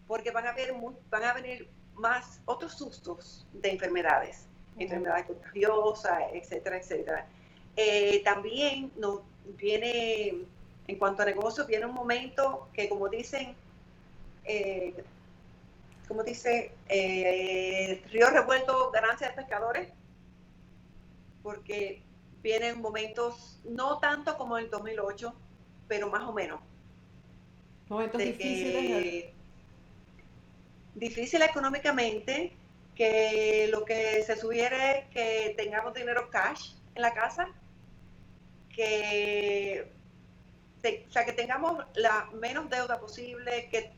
[0.08, 0.74] porque van a, haber,
[1.10, 7.28] van a venir más otros sustos de enfermedades, enfermedades contagiosas, etcétera, etcétera.
[7.76, 9.22] Eh, también nos
[9.58, 10.46] viene,
[10.88, 13.56] en cuanto a negocios, viene un momento que, como dicen,
[14.46, 14.94] eh,
[16.10, 16.72] como dice,
[18.12, 19.90] río revuelto, ganancia de pescadores,
[21.44, 22.02] porque
[22.42, 25.32] vienen momentos, no tanto como el 2008,
[25.88, 26.60] pero más o menos.
[27.90, 29.26] Momentos difíciles.
[30.96, 32.54] difícil económicamente,
[32.96, 37.50] que lo que se sugiere es que tengamos dinero cash en la casa,
[38.76, 39.92] que,
[41.08, 43.92] o sea, que tengamos la menos deuda posible, que,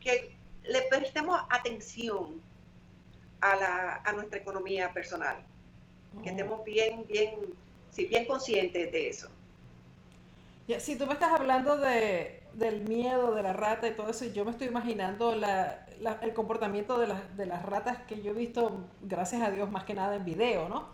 [0.00, 2.40] que le prestemos atención
[3.40, 5.36] a, la, a nuestra economía personal
[6.22, 7.38] que estemos bien, bien,
[7.90, 9.28] sí, bien conscientes de eso.
[10.66, 14.26] Ya, si tú me estás hablando de, del miedo de la rata y todo eso,
[14.26, 15.86] yo me estoy imaginando la,
[16.20, 19.94] el comportamiento de, de, las ratas que yo he visto, gracias a Dios, más que
[19.94, 20.88] nada en video, ¿no?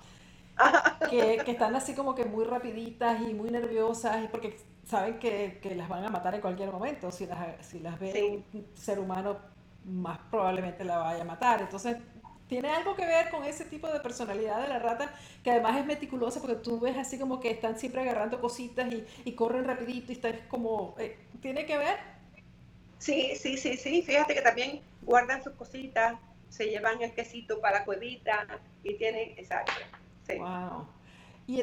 [1.11, 5.75] que, que, están así como que muy rapiditas y muy nerviosas porque saben que, que,
[5.75, 7.11] las van a matar en cualquier momento.
[7.11, 9.39] Si las, si las ve un ser humano,
[9.85, 11.63] más probablemente la vaya a matar.
[11.63, 11.97] Entonces,
[12.49, 15.87] tiene algo que ver con ese tipo de personalidad de la rata, que además es
[15.87, 18.93] meticulosa porque tú ves así como que están siempre agarrando cositas
[19.25, 20.95] y, corren rapidito y están como...
[20.99, 21.97] Eh, ¿Tiene que ver?
[22.99, 24.03] Sí, sí, sí, sí.
[24.03, 26.15] Fíjate que también guardan sus cositas,
[26.49, 28.47] se llevan el quesito para la cuevita
[28.83, 29.39] y tienen...
[29.39, 29.73] Exacto.
[30.27, 30.39] Sí.
[30.39, 30.87] Wow.
[31.47, 31.61] Y,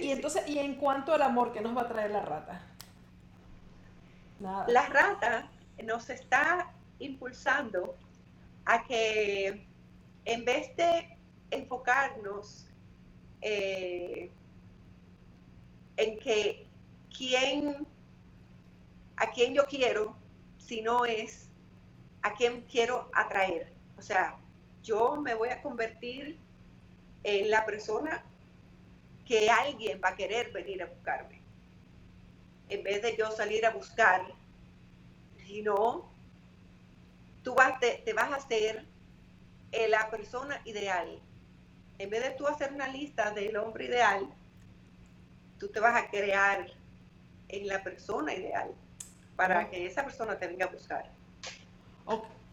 [0.00, 2.62] y entonces, ¿y en cuanto al amor que nos va a traer la rata?
[4.40, 4.66] Nada.
[4.68, 5.50] La rata
[5.82, 7.96] nos está impulsando
[8.64, 9.66] a que
[10.24, 11.16] en vez de
[11.50, 12.66] enfocarnos
[13.42, 14.30] eh,
[15.96, 16.66] en que
[17.16, 17.86] quién,
[19.16, 20.16] a quién yo quiero,
[20.58, 21.48] sino es
[22.22, 23.72] a quién quiero atraer.
[23.98, 24.38] O sea,
[24.82, 26.38] yo me voy a convertir
[27.22, 28.24] en la persona
[29.24, 31.40] que alguien va a querer venir a buscarme.
[32.68, 34.22] En vez de yo salir a buscar,
[35.46, 36.13] sino
[37.44, 38.84] tú vas, te, te vas a hacer
[39.70, 41.20] eh, la persona ideal.
[41.98, 44.26] En vez de tú hacer una lista del hombre ideal,
[45.58, 46.66] tú te vas a crear
[47.48, 48.72] en la persona ideal
[49.36, 51.10] para que esa persona te venga a buscar.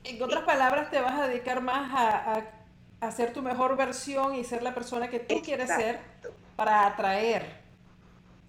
[0.04, 2.44] En otras palabras, te vas a dedicar más a,
[3.00, 6.00] a, ser tu mejor versión y ser la persona que tú quieres ser
[6.56, 7.62] para atraer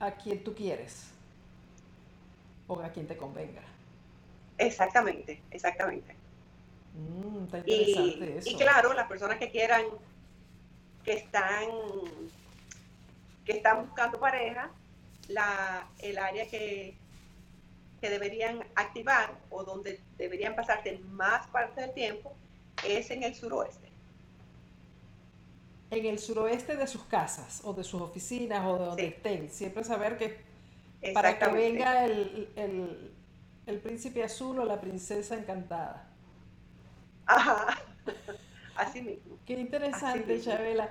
[0.00, 1.10] a quien tú quieres
[2.66, 3.62] o a quien te convenga.
[4.58, 6.21] Exactamente, exactamente.
[6.94, 9.84] Mm, y, claro, las personas que quieran,
[11.04, 11.68] que están,
[13.44, 14.70] que están buscando pareja,
[15.28, 16.96] la, el área que,
[18.00, 22.34] que deberían activar o donde deberían pasarse más parte del tiempo
[22.86, 23.88] es en el suroeste.
[25.90, 29.50] En el suroeste de sus casas o de sus oficinas o de donde estén.
[29.50, 30.40] Siempre saber que
[31.12, 33.12] para que venga el, el,
[33.66, 36.11] el príncipe azul o la princesa encantada.
[37.26, 37.78] Ajá.
[38.76, 39.38] Así mismo.
[39.46, 40.88] Qué interesante, Chabela.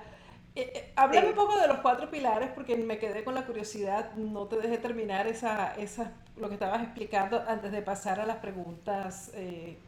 [0.54, 4.12] Eh, eh, háblame un poco de los cuatro pilares porque me quedé con la curiosidad,
[4.14, 8.36] no te dejé terminar esa, esa, lo que estabas explicando antes de pasar a las
[8.36, 9.78] preguntas, eh,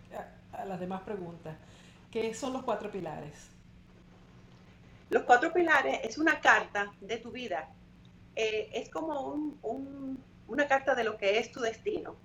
[0.53, 1.55] a, las demás preguntas.
[2.11, 3.51] ¿Qué son los cuatro pilares?
[5.11, 7.69] Los cuatro pilares es una carta de tu vida.
[8.35, 9.21] es como
[9.63, 12.17] un, una carta de lo que es tu destino.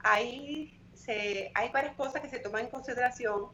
[0.00, 3.46] Ahí se, hay varias cosas que se toman en consideración,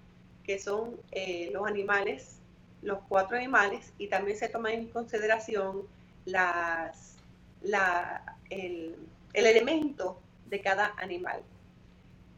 [0.45, 2.39] que son eh, los animales,
[2.83, 5.83] los cuatro animales, y también se toman en consideración
[6.25, 7.17] las,
[7.63, 8.97] la, el,
[9.33, 11.43] el elemento de cada animal.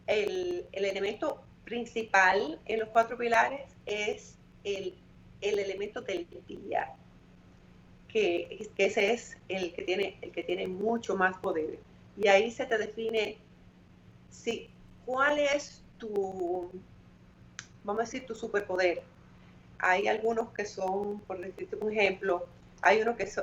[0.07, 4.95] El, el, elemento principal en los cuatro pilares es el,
[5.41, 6.95] el elemento del día,
[8.09, 11.79] que, que, ese es el que, tiene, el que tiene mucho más poder.
[12.17, 13.39] Y ahí se te define
[14.31, 14.69] si,
[15.07, 16.71] cuál es tu,
[17.85, 19.03] vamos a decir, tu superpoder.
[19.79, 22.47] Hay algunos que son, por decirte un ejemplo,
[22.83, 23.39] hay uno que, es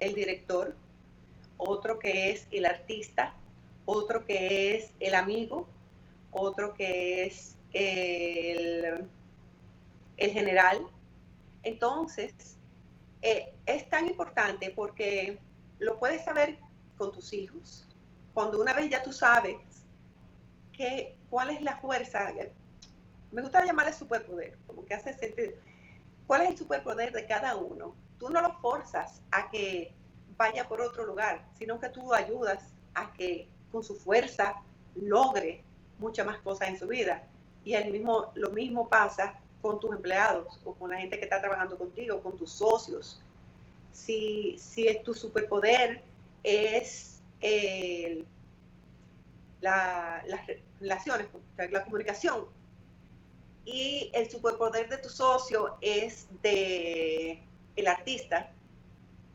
[0.00, 0.74] el, director,
[1.56, 3.34] otro que es el artista,
[3.84, 5.66] otro que es el amigo,
[6.30, 9.06] otro que es el,
[10.16, 10.86] el general.
[11.62, 12.56] Entonces,
[13.22, 15.38] eh, es tan importante porque
[15.78, 16.58] lo puedes saber
[16.96, 17.86] con tus hijos.
[18.34, 19.56] Cuando una vez ya tú sabes
[20.72, 22.32] que, cuál es la fuerza,
[23.32, 25.52] me gusta llamarle superpoder, como que hace sentido.
[26.26, 27.94] ¿Cuál es el superpoder de cada uno?
[28.18, 29.92] Tú no lo forzas a que
[30.36, 34.62] vaya por otro lugar, sino que tú ayudas a que con su fuerza
[34.94, 35.64] logre
[35.98, 37.26] muchas más cosas en su vida.
[37.64, 41.40] Y el mismo, lo mismo pasa con tus empleados o con la gente que está
[41.40, 43.22] trabajando contigo, con tus socios.
[43.92, 46.02] Si, si es tu superpoder
[46.42, 47.22] es
[49.60, 50.40] la, las
[50.80, 51.28] relaciones,
[51.70, 52.46] la comunicación,
[53.64, 57.42] y el superpoder de tu socio es de
[57.76, 58.52] el artista.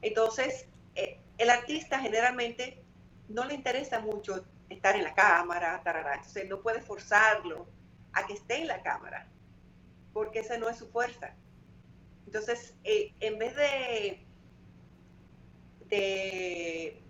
[0.02, 2.84] Entonces, eh, el artista generalmente
[3.30, 6.16] no le interesa mucho estar en la cámara, tarará.
[6.16, 7.68] entonces no puede forzarlo
[8.14, 9.28] a que esté en la cámara,
[10.14, 11.34] porque esa no es su fuerza.
[12.26, 14.26] Entonces, eh, en vez de,
[15.88, 17.02] de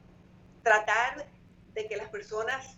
[0.63, 1.27] tratar
[1.73, 2.77] de que las personas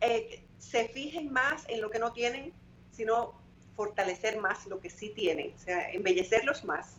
[0.00, 2.52] eh, se fijen más en lo que no tienen,
[2.92, 3.34] sino
[3.76, 6.94] fortalecer más lo que sí tienen, o sea, embellecerlos más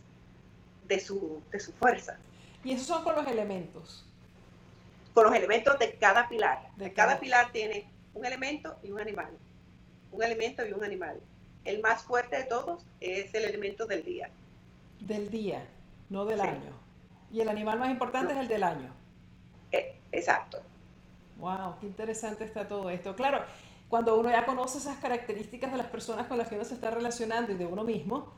[0.86, 2.18] de su, de su fuerza.
[2.62, 4.04] Y esos son con los elementos.
[5.14, 6.68] Con los elementos de cada pilar.
[6.76, 9.30] De cada, pilar tiene un elemento y un animal.
[10.12, 11.18] Un elemento y un animal.
[11.64, 14.28] El más fuerte de todos es el elemento del día.
[15.00, 15.66] Del día,
[16.10, 16.72] no del año.
[17.32, 18.94] Y el animal más importante es el del año.
[19.72, 20.60] Eh, exacto.
[21.38, 23.14] Wow, qué interesante está todo esto.
[23.16, 23.42] Claro,
[23.88, 26.90] cuando uno ya conoce esas características de las personas con las que uno se está
[26.90, 28.32] relacionando y de uno mismo,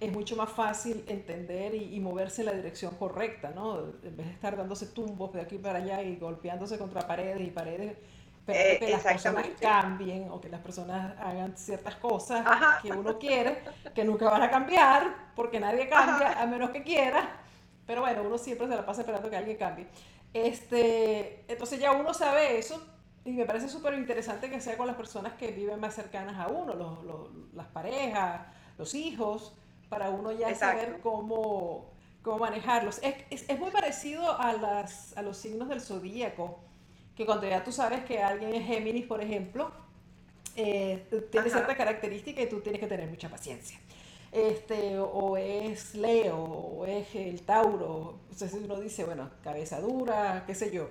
[0.00, 3.78] es mucho más fácil entender y, moverse en la dirección correcta, ¿no?
[4.02, 7.50] En vez de estar dándose tumbos de aquí para allá y golpeándose contra paredes y
[7.50, 7.96] paredes,
[8.44, 12.44] pero eh, que las personas cambien o que las personas hagan ciertas cosas
[12.82, 13.62] que uno quiere,
[13.94, 17.36] que nunca van a cambiar, porque nadie cambia a menos que quiera,
[17.86, 19.86] pero bueno, uno siempre se la pasa esperando que alguien cambie.
[20.34, 22.82] Este, entonces ya uno sabe eso
[23.24, 26.48] y me parece súper interesante que sea con las personas que viven más cercanas a
[26.48, 28.46] uno, los, los, las parejas,
[28.78, 29.54] los hijos,
[29.88, 31.92] para uno ya saber cómo,
[32.22, 32.98] cómo manejarlos.
[33.02, 36.58] Es, es, muy parecido a, las, a los signos del zodíaco,
[37.14, 39.70] que cuando ya tú sabes que alguien es Géminis, por ejemplo,
[40.56, 43.78] eh, tiene cierta característica y tú tienes que tener mucha paciencia.
[44.32, 48.18] Este, o es Leo, o es el Tauro.
[48.30, 50.88] Entonces uno dice, bueno, cabeza dura, qué sé yo.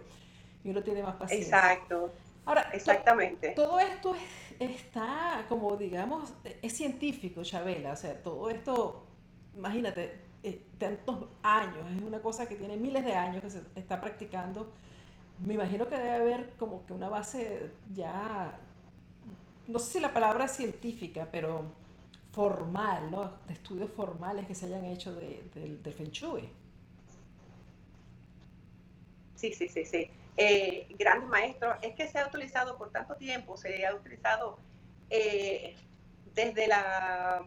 [0.64, 1.58] Y uno tiene más paciencia.
[1.58, 2.12] Exacto.
[2.46, 3.50] Ahora, Exactamente.
[3.52, 4.16] todo esto
[4.60, 7.94] está, como digamos, es científico, Chabela.
[7.94, 9.08] O sea, todo esto,
[9.56, 14.00] imagínate, eh, tantos años, es una cosa que tiene miles de años que se está
[14.00, 14.72] practicando.
[15.44, 18.60] Me imagino que debe haber como que una base ya,
[19.68, 21.66] no sé si la palabra es científica, pero
[22.32, 23.34] formal, ¿no?
[23.50, 25.44] Estudios formales que se hayan hecho de,
[25.84, 26.50] de Feng Shui.
[29.36, 33.58] Sí, sí, sí, sí eh, grandes maestros, es que se ha utilizado por tanto tiempo,
[33.58, 34.58] se ha utilizado
[35.10, 35.76] eh,
[36.34, 37.44] desde la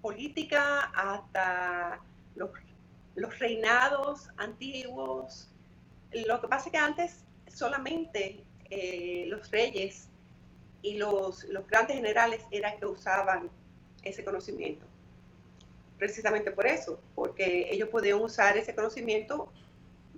[0.00, 2.00] política hasta
[2.34, 2.50] los,
[3.38, 5.48] reinados antiguos.
[6.26, 10.08] Lo que pasa es que antes solamente eh, los reyes
[10.82, 13.50] y los, los grandes generales eran que usaban
[14.04, 14.86] ese conocimiento.
[15.98, 19.50] Precisamente por eso, porque ellos podían usar ese conocimiento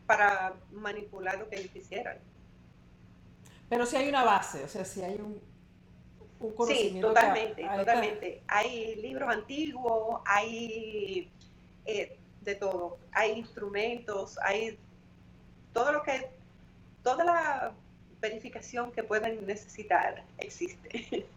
[0.06, 2.18] para manipular lo que ellos quisieran.
[3.68, 5.40] Pero si hay una base, o sea, si hay un,
[6.40, 6.94] un conocimiento.
[6.94, 8.42] Sí, totalmente, totalmente.
[8.46, 11.30] Hay libros antiguos, hay
[11.84, 14.78] eh, de todo, hay instrumentos, hay
[15.72, 16.30] todo lo que,
[17.02, 17.72] toda la
[18.20, 21.26] verificación que pueden necesitar existe.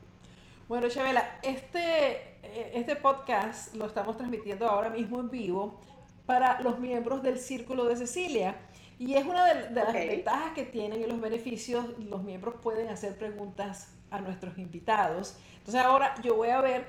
[0.70, 5.80] Bueno, Chabela, este, eh, este podcast lo estamos transmitiendo ahora mismo en vivo
[6.28, 8.56] para los miembros del Círculo de Cecilia.
[9.00, 13.18] Y es una de, las ventajas que tienen y los beneficios, los miembros pueden hacer
[13.18, 15.40] preguntas a nuestros invitados.
[15.58, 16.86] Entonces ahora yo voy a ver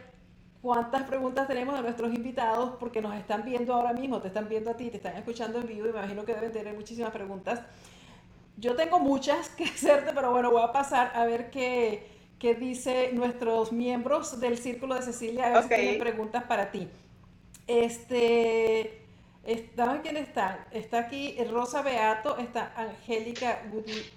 [0.61, 4.73] cuántas preguntas tenemos de nuestros invitados porque nos están viendo ahora mismo, te están viendo
[4.73, 7.63] a ti, te están escuchando en vivo y me imagino que deben tener muchísimas preguntas.
[8.59, 13.13] Yo tengo muchas que hacerte, pero bueno, voy a pasar a ver qué, qué dice
[13.13, 16.89] nuestros miembros del Círculo de Cecilia, a ver si tienen preguntas para ti.
[17.69, 19.01] Este,
[19.75, 20.67] Dame quién está.
[20.71, 23.63] Está aquí Rosa Beato, está Angélica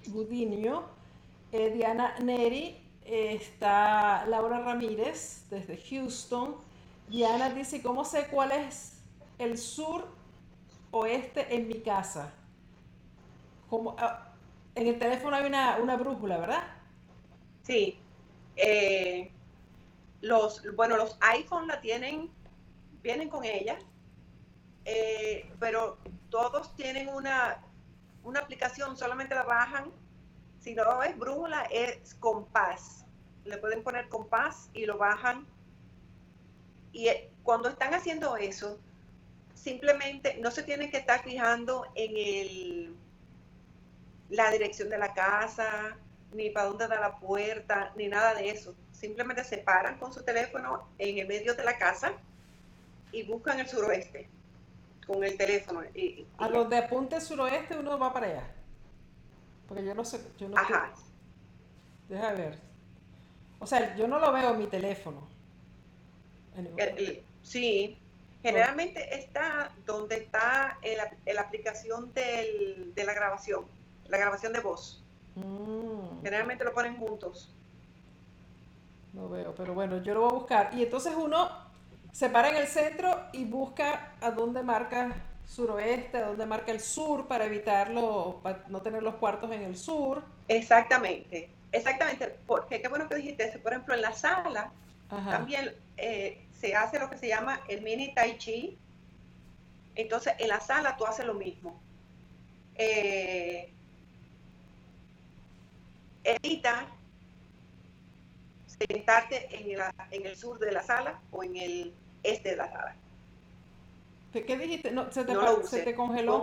[0.08, 0.86] Gudinio,
[1.52, 6.56] eh, Diana Neri, está Laura Ramírez desde Houston.
[7.10, 9.02] Diana dice, ¿cómo sé cuál es
[9.40, 10.08] el sur
[10.92, 12.34] oeste en mi casa?
[13.70, 14.34] Como, ah,
[14.76, 16.64] en el teléfono hay una, brújula, ¿verdad?
[17.64, 17.98] Sí.
[18.56, 19.32] Eh,
[20.22, 22.30] los, bueno, los iPhone la tienen,
[23.02, 23.78] vienen con ella
[24.86, 25.98] eh, pero
[26.30, 27.62] todos tienen una,
[28.24, 29.92] una aplicación, solamente la bajan.
[30.60, 33.06] Si no es brújula, es compás.
[33.46, 35.46] Le pueden poner compás y lo bajan.
[36.92, 38.80] Y eh, cuando están haciendo eso,
[39.56, 42.96] simplemente no se tienen que estar fijando en el,
[44.30, 45.98] la dirección de la casa,
[46.34, 48.76] ni para dónde da la puerta, ni nada de eso.
[48.92, 52.14] Simplemente se paran con su teléfono en el medio de la casa
[53.12, 54.28] y buscan el suroeste
[55.06, 55.84] con el teléfono.
[55.94, 58.48] Y, a los de apunte suroeste uno va para allá.
[59.68, 60.94] Porque yo no sé, yo no Ajá.
[62.10, 62.60] Deja ver.
[63.60, 65.28] O sea, yo no lo veo en mi teléfono.
[67.42, 67.98] sí,
[68.42, 70.78] generalmente está donde está
[71.26, 73.66] la aplicación del, de la grabación,
[74.08, 75.03] la grabación de voz.
[75.36, 76.22] Mm.
[76.24, 77.54] Generalmente lo ponen juntos.
[79.14, 80.70] No veo, pero bueno, yo lo voy a buscar.
[80.74, 81.50] Y entonces uno
[82.12, 85.16] se para en el centro y busca a dónde marca
[85.48, 89.78] suroeste, a dónde marca el sur para evitarlo, para no tener los cuartos en el
[89.78, 90.24] sur.
[90.48, 93.60] Exactamente, exactamente, porque qué bueno que dijiste eso.
[93.60, 94.72] Por ejemplo, en la sala
[95.10, 98.78] también eh, se hace lo que se llama el mini tai chi.
[99.96, 101.80] Entonces, en la sala tú haces lo mismo.
[102.76, 103.73] Eh,
[106.24, 106.88] evita
[108.66, 109.80] sentarte en,
[110.12, 111.94] en el sur de la sala o en el
[112.24, 112.96] este de la sala.
[114.32, 114.92] ¿Qué dijiste?
[114.92, 116.42] No, se, te, congeló.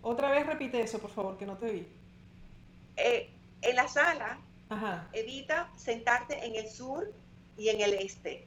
[0.00, 1.88] Otra vez repite eso, por favor, que no te vi.
[2.96, 3.30] Eh,
[3.60, 4.38] en la sala,
[5.12, 7.12] evita sentarte en el sur
[7.58, 8.46] y en el este.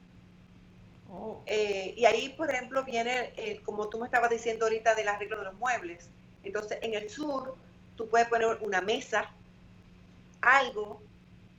[1.10, 1.42] Oh.
[1.46, 3.32] Eh, y ahí, por ejemplo, viene,
[3.64, 6.10] como tú me estabas diciendo ahorita, del arreglo de los muebles.
[6.42, 7.54] Entonces, en el sur,
[7.96, 9.30] tú puedes poner una mesa,
[10.56, 11.02] algo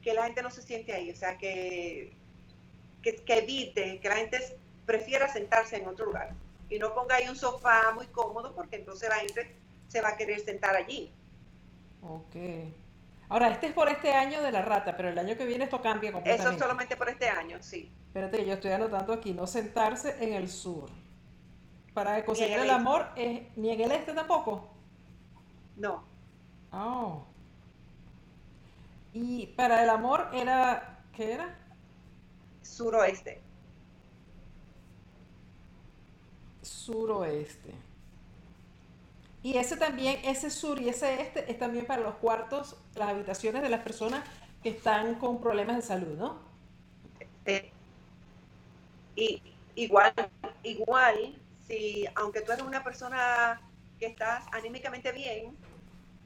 [0.01, 1.11] que la gente no se siente ahí.
[1.11, 2.13] O sea, que
[3.01, 6.33] que, evite que la gente prefiera sentarse en otro lugar
[6.69, 9.55] y no ponga ahí un sofá muy cómodo porque entonces la gente
[9.87, 11.11] se va a querer sentar allí.
[12.01, 12.35] Ok.
[13.29, 15.81] Ahora, este es por este año de la rata, pero el año que viene esto
[15.81, 16.49] cambia completamente.
[16.49, 17.91] Eso es solamente por este año, sí.
[18.07, 20.89] Espérate, yo estoy anotando aquí, no sentarse en el sur.
[21.93, 24.67] Para conseguir el, amor, es, ni en el este tampoco.
[25.75, 26.03] No.
[26.71, 27.23] Oh.
[29.13, 31.55] Y para el amor era, ¿qué era?
[32.79, 33.41] suroeste.
[36.61, 37.73] Suroeste.
[39.41, 43.61] Y ese también, ese sur y ese este es también para los cuartos, las habitaciones
[43.61, 44.23] de las personas
[44.61, 46.39] que están con problemas de salud, ¿no?
[47.45, 47.71] Eh,
[49.15, 49.41] y
[49.75, 50.13] igual,
[50.63, 51.35] igual,
[51.67, 53.61] si aunque tú eres una persona
[53.97, 55.55] que estás anímicamente bien,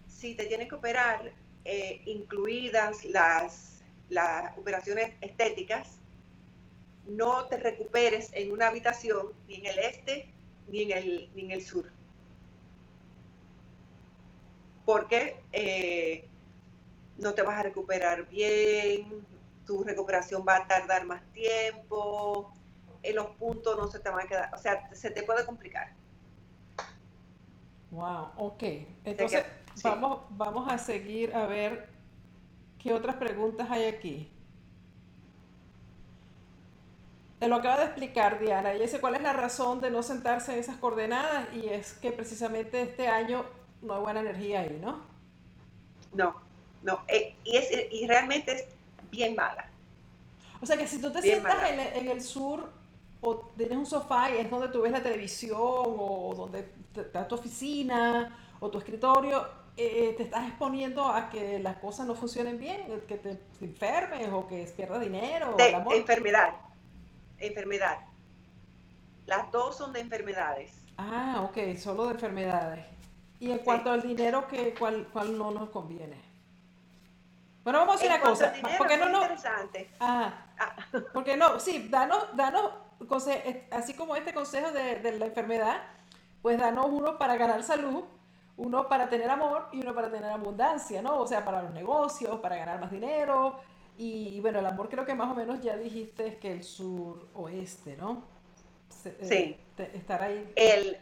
[0.08, 1.32] si te tienen que operar,
[1.66, 6.00] eh, incluidas las, las operaciones estéticas,
[7.08, 10.30] no te recuperes en una habitación ni en el este
[10.68, 11.86] ni en el, ni en el sur.
[14.86, 16.28] Porque eh,
[17.18, 19.26] no te vas a recuperar bien,
[19.66, 22.52] tu recuperación va a tardar más tiempo,
[23.02, 25.94] en los puntos no se te van a quedar, o sea, se te puede complicar.
[27.92, 28.64] Wow, ok.
[29.04, 29.46] Entonces,
[29.82, 31.90] vamos, vamos a seguir a ver
[32.80, 34.30] qué otras preguntas hay aquí.
[37.40, 38.74] Te lo acaba de explicar Diana.
[38.74, 42.12] Y dice cuál es la razón de no sentarse en esas coordenadas y es que
[42.12, 43.46] precisamente este año
[43.82, 45.02] no hay buena energía ahí, ¿no?
[46.14, 46.36] No,
[46.84, 47.02] no.
[47.08, 48.66] Eh, y, es, y realmente es
[49.12, 49.70] bien mala.
[50.62, 52.70] O sea que si tú te sientas en, el sur
[53.20, 57.36] o tienes un sofá y es donde tú ves la televisión o donde está tu
[57.36, 59.46] oficina o tu escritorio,
[59.78, 64.48] eh, te estás exponiendo a que las cosas no funcionen bien, que te enfermes o
[64.48, 65.56] que pierdas dinero.
[65.56, 66.54] De enfermedad
[67.48, 68.00] enfermedad.
[69.26, 70.74] Las dos son de enfermedades.
[70.98, 72.86] Ah, ok, solo de enfermedades.
[73.40, 76.22] Y en cuanto al dinero, ¿qué, cuál, ¿cuál no nos conviene?
[77.64, 78.54] Bueno, vamos a hacer una cosa.
[78.78, 79.90] porque no, no, interesante.
[80.00, 80.34] Ah,
[81.14, 82.72] porque no, sí, danos, danos,
[83.72, 85.82] así como este consejo de, de la enfermedad,
[86.42, 88.04] pues danos uno para ganar salud,
[88.58, 91.20] uno para tener amor y uno para tener abundancia, ¿no?
[91.20, 93.60] O sea, para los negocios, para ganar más dinero.
[93.98, 97.96] Y, bueno, el amor creo que más o menos ya dijiste que el sur oeste,
[97.98, 98.28] ¿no?
[99.06, 99.18] Eh,
[99.78, 99.84] sí.
[99.94, 100.52] estar ahí.
[100.56, 100.98] El,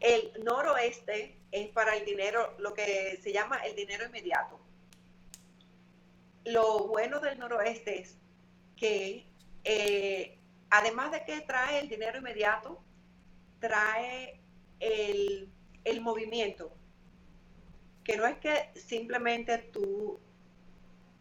[0.00, 4.58] el noroeste es para el dinero, lo que se llama el dinero inmediato.
[6.44, 8.18] Lo bueno del noroeste es
[8.76, 9.26] que
[9.64, 10.38] eh,
[10.70, 12.82] además de que trae el dinero inmediato,
[13.60, 14.40] trae
[14.80, 15.50] el,
[15.84, 16.72] el movimiento,
[18.04, 20.20] que no es que simplemente tú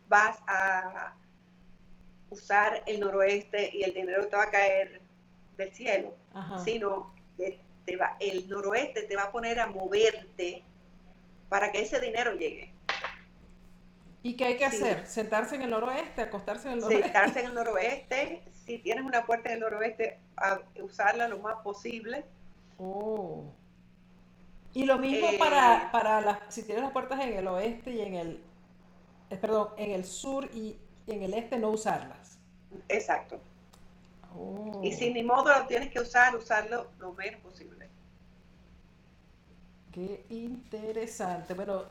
[0.10, 1.16] vas a
[2.30, 5.02] usar el noroeste y el dinero te va a caer
[5.58, 6.16] del cielo,
[6.64, 10.64] sino que te va, el noroeste te va a poner a moverte
[11.50, 12.74] para que ese dinero llegue.
[14.24, 15.06] ¿Y qué hay que hacer?
[15.06, 16.22] ¿Sentarse en el noroeste?
[16.22, 17.04] ¿Acostarse en el noroeste?
[17.04, 18.42] Sentarse en el noroeste.
[18.66, 22.24] Si tienes una puerta en el noroeste, a usarla lo más posible.
[22.78, 23.54] Oh.
[24.74, 28.02] Y lo mismo eh, para, para las, si tienes las puertas en el oeste y
[28.02, 28.44] en el,
[29.30, 32.40] eh, perdón, en el sur y, en el este no usarlas.
[32.90, 33.40] Exacto.
[34.82, 37.88] Y si ni modo lo tienes que usar, usarlo lo menos posible.
[39.92, 41.54] Qué interesante.
[41.54, 41.84] Bueno,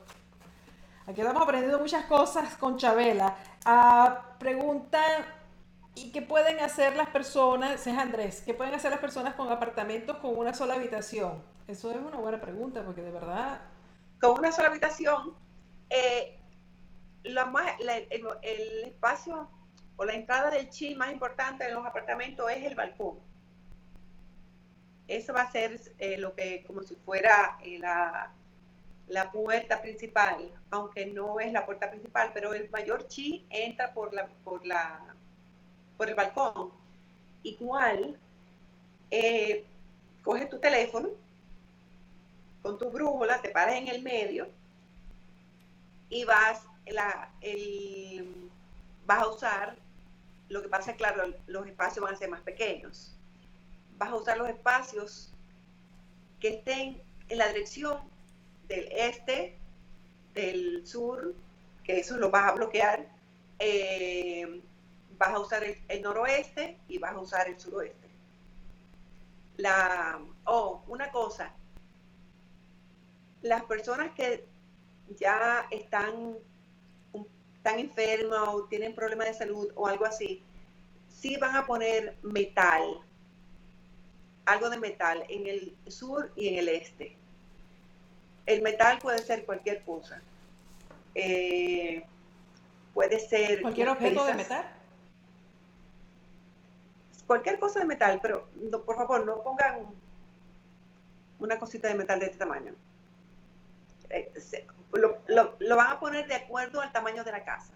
[1.06, 3.36] aquí estamos aprendiendo muchas cosas con Chabela.
[3.64, 5.41] Ah, pregunta,
[5.94, 10.16] ¿y qué pueden hacer las personas, es Andrés, qué pueden hacer las personas con apartamentos
[10.18, 11.42] con una sola habitación?
[11.68, 13.60] Eso es una buena pregunta, porque de verdad...
[14.20, 15.34] Con una sola habitación,
[15.90, 16.38] eh,
[17.50, 19.48] más, el, espacio
[19.96, 23.18] o la entrada del chi más importante en los apartamentos es el balcón.
[25.08, 28.32] Eso va a ser eh, lo que, como si fuera eh, la,
[29.08, 34.14] la puerta principal, aunque no es la puerta principal, pero el mayor chi entra por
[34.14, 35.11] la, por la,
[36.02, 36.72] por el balcón.
[37.44, 38.18] Igual,
[39.08, 39.64] eh,
[40.24, 41.10] coge tu teléfono,
[42.60, 44.48] con tu brújula, te paras en el medio
[46.08, 48.50] y vas, la, el,
[49.06, 49.76] vas a usar,
[50.48, 53.14] lo que pasa es claro, los espacios van a ser más pequeños.
[53.96, 55.32] Vas a usar los espacios
[56.40, 58.00] que estén en la dirección
[58.66, 59.56] del este,
[60.34, 61.32] del sur,
[61.84, 63.06] que eso lo vas a bloquear.
[63.60, 64.62] Eh,
[65.18, 68.08] vas a usar el, noroeste y vas a usar el suroeste.
[69.56, 71.54] La, oh, una cosa,
[73.42, 74.46] las personas que
[75.18, 76.36] ya están,
[77.62, 80.42] tan enfermas o tienen problemas de salud o algo así,
[81.08, 83.00] sí van a poner metal,
[84.44, 87.16] algo de metal en el sur y en el este.
[88.46, 90.20] El metal puede ser cualquier cosa.
[91.14, 92.02] Eh,
[92.92, 93.62] puede ser...
[93.62, 94.81] ¿Cualquier objeto de metal?
[97.26, 98.48] Cualquier cosa de metal, pero
[98.84, 99.86] por favor no pongan
[101.38, 102.74] una cosita de metal de este tamaño.
[104.10, 104.32] Eh,
[104.92, 107.72] lo, van a poner de acuerdo al tamaño de la casa.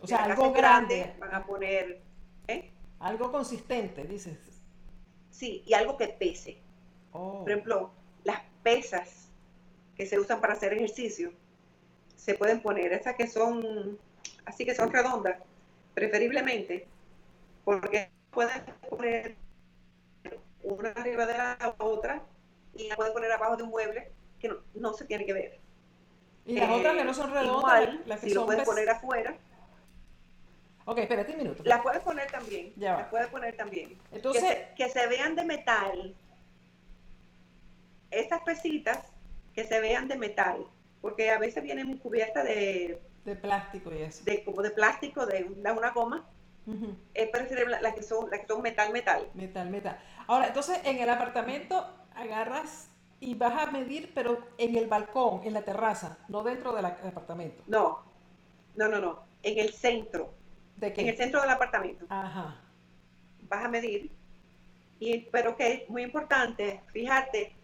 [0.00, 1.14] O sea, algo grande.
[1.18, 2.00] Van a poner...
[2.48, 2.70] ¿eh?
[3.00, 4.38] Algo consistente, dices.
[5.30, 6.58] Sí, y algo que pese.
[7.12, 7.40] Oh.
[7.40, 7.90] Por ejemplo,
[8.24, 9.28] las pesas
[9.96, 11.32] que se usan para hacer ejercicio,
[12.16, 13.98] se pueden poner, esas que son,
[14.44, 15.38] así que son redondas,
[15.94, 16.86] preferiblemente,
[17.64, 19.34] porque pueden poner
[20.62, 22.22] una arriba de la otra
[22.74, 25.58] y la pueden poner abajo de un mueble que no, se tiene que ver.
[26.44, 29.34] Y las otras que no son redondas, las que si lo puedes poner afuera.
[30.84, 31.62] Ok, espérate un minuto.
[31.64, 32.72] Las puedes poner también.
[32.76, 33.98] Ya Las puedes poner también.
[34.12, 36.14] Entonces, que se, vean de metal.
[38.10, 38.98] Estas pesitas
[39.54, 40.64] que se vean de metal.
[41.00, 43.00] Porque a veces vienen cubiertas de...
[43.24, 44.22] De plástico y eso.
[44.24, 46.28] De, como de plástico, de, una goma.
[47.14, 49.28] Es preferible las que, son, las que son metal, metal.
[49.34, 49.98] Metal, metal.
[50.26, 52.90] Ahora, entonces, en el apartamento agarras
[53.20, 57.62] y vas a medir, pero en el balcón, en la terraza, no dentro del apartamento.
[57.66, 58.02] No,
[58.74, 60.34] no, no, no, en el centro.
[60.76, 61.02] ¿De qué?
[61.02, 62.04] En el centro del apartamento.
[62.08, 62.60] Ajá.
[63.42, 64.10] Vas a medir,
[64.98, 67.54] y, pero que es muy importante, fíjate,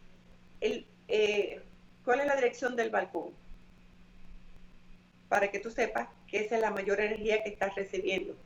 [0.60, 1.62] el, eh,
[2.04, 3.30] cuál es la dirección del balcón,
[5.28, 8.36] para que tú sepas que esa es la mayor energía que estás recibiendo.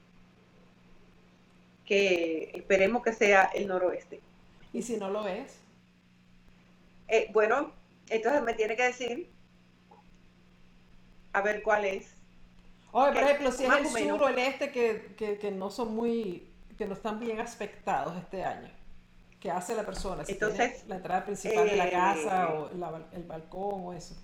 [1.86, 4.20] Que esperemos que sea el noroeste.
[4.72, 5.58] ¿Y si no lo es?
[7.08, 7.72] Eh, bueno,
[8.08, 9.30] entonces me tiene que decir
[11.32, 12.14] a ver cuál es.
[12.92, 16.86] Oye, por ejemplo, si es el sur o el este que, no son muy, que
[16.86, 18.70] no están bien aspectados este año.
[19.38, 20.24] que hace la persona.
[20.26, 24.16] Entonces, la entrada principal de la casa o el balcón o eso.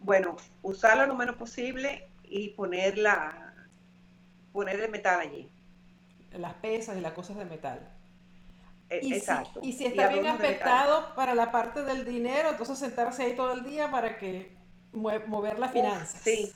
[0.00, 3.54] Bueno, usarlo lo menos posible y poner, la,
[4.52, 5.50] poner el metal allí.
[6.32, 7.80] Las pesas y las cosas de metal.
[8.90, 9.60] E, y exacto.
[9.62, 13.52] Si, y si está bien aspectado para la parte del dinero, entonces sentarse ahí todo
[13.52, 14.56] el día para que
[14.92, 16.20] mover las finanzas.
[16.22, 16.52] Sí.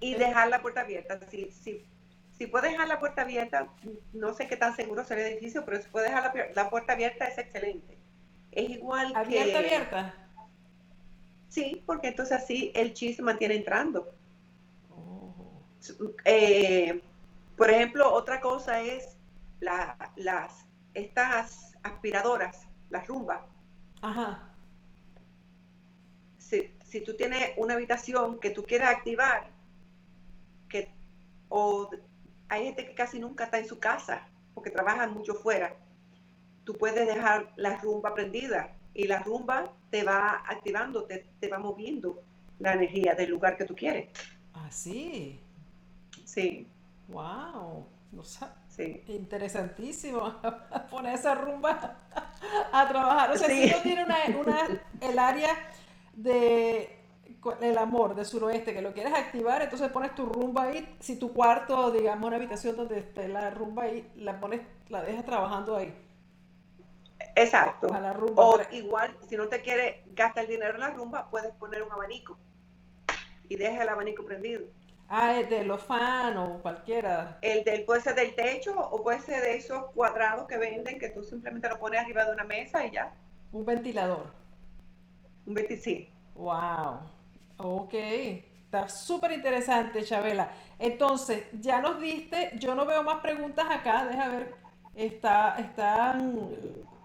[0.00, 0.18] Y eh.
[0.18, 1.18] dejar la puerta abierta.
[1.30, 1.84] Si, si,
[2.36, 3.68] si puedes dejar la puerta abierta,
[4.12, 6.92] no sé qué tan seguro será el edificio, pero si puedes dejar la, la puerta
[6.92, 7.98] abierta es excelente.
[8.52, 10.14] Es igual ¿Abierta, abierta?
[11.48, 14.12] Sí, porque entonces así el chi se mantiene entrando.
[14.90, 15.34] Oh.
[16.24, 17.00] Eh,
[17.58, 19.18] por ejemplo, otra cosa es
[19.60, 23.40] las estas aspiradoras, las rumbas.
[24.00, 24.54] Ajá.
[26.38, 29.50] Si, si, tú tienes una habitación que tú quieras activar,
[30.68, 30.90] que,
[31.48, 31.90] o
[32.48, 35.76] hay gente que casi nunca está en su casa porque trabajan mucho fuera,
[36.64, 42.22] tú puedes dejar la rumba prendida y la rumba te va activando, te, va moviendo
[42.58, 44.08] la energía del lugar que tú quieres.
[44.54, 45.40] Ah, sí.
[46.24, 46.66] Sí.
[47.08, 47.86] Wow.
[48.68, 49.02] sí.
[49.08, 50.34] Interesantísimo
[50.90, 51.96] poner esa rumba
[52.72, 53.32] a trabajar.
[53.32, 54.66] O sea, si uno tiene una,
[55.00, 55.50] el área
[56.14, 56.94] de
[57.60, 60.96] el amor de suroeste que lo quieres activar, entonces pones tu rumba ahí.
[61.00, 65.24] Si tu cuarto, digamos, una habitación donde esté la rumba ahí, la pones, la dejas
[65.24, 65.94] trabajando ahí.
[67.36, 67.88] Exacto.
[68.36, 71.92] o igual, si no te quiere gastar el dinero en la rumba, puedes poner un
[71.92, 72.38] abanico
[73.48, 74.66] y deja el abanico prendido.
[75.08, 77.38] Ah, el de los fan o cualquiera.
[77.40, 81.08] El del, puede ser del techo o puede ser de esos cuadrados que venden que
[81.08, 83.14] tú simplemente lo pones arriba de una mesa y ya.
[83.52, 84.26] Un ventilador.
[85.46, 86.08] Un ventilador.
[86.34, 87.00] Wow.
[87.56, 87.94] Ok.
[88.68, 90.50] Está súper interesante, Chabela.
[90.78, 94.54] Entonces, ya nos diste, yo no veo más preguntas acá, deja ver,
[94.94, 96.38] está, están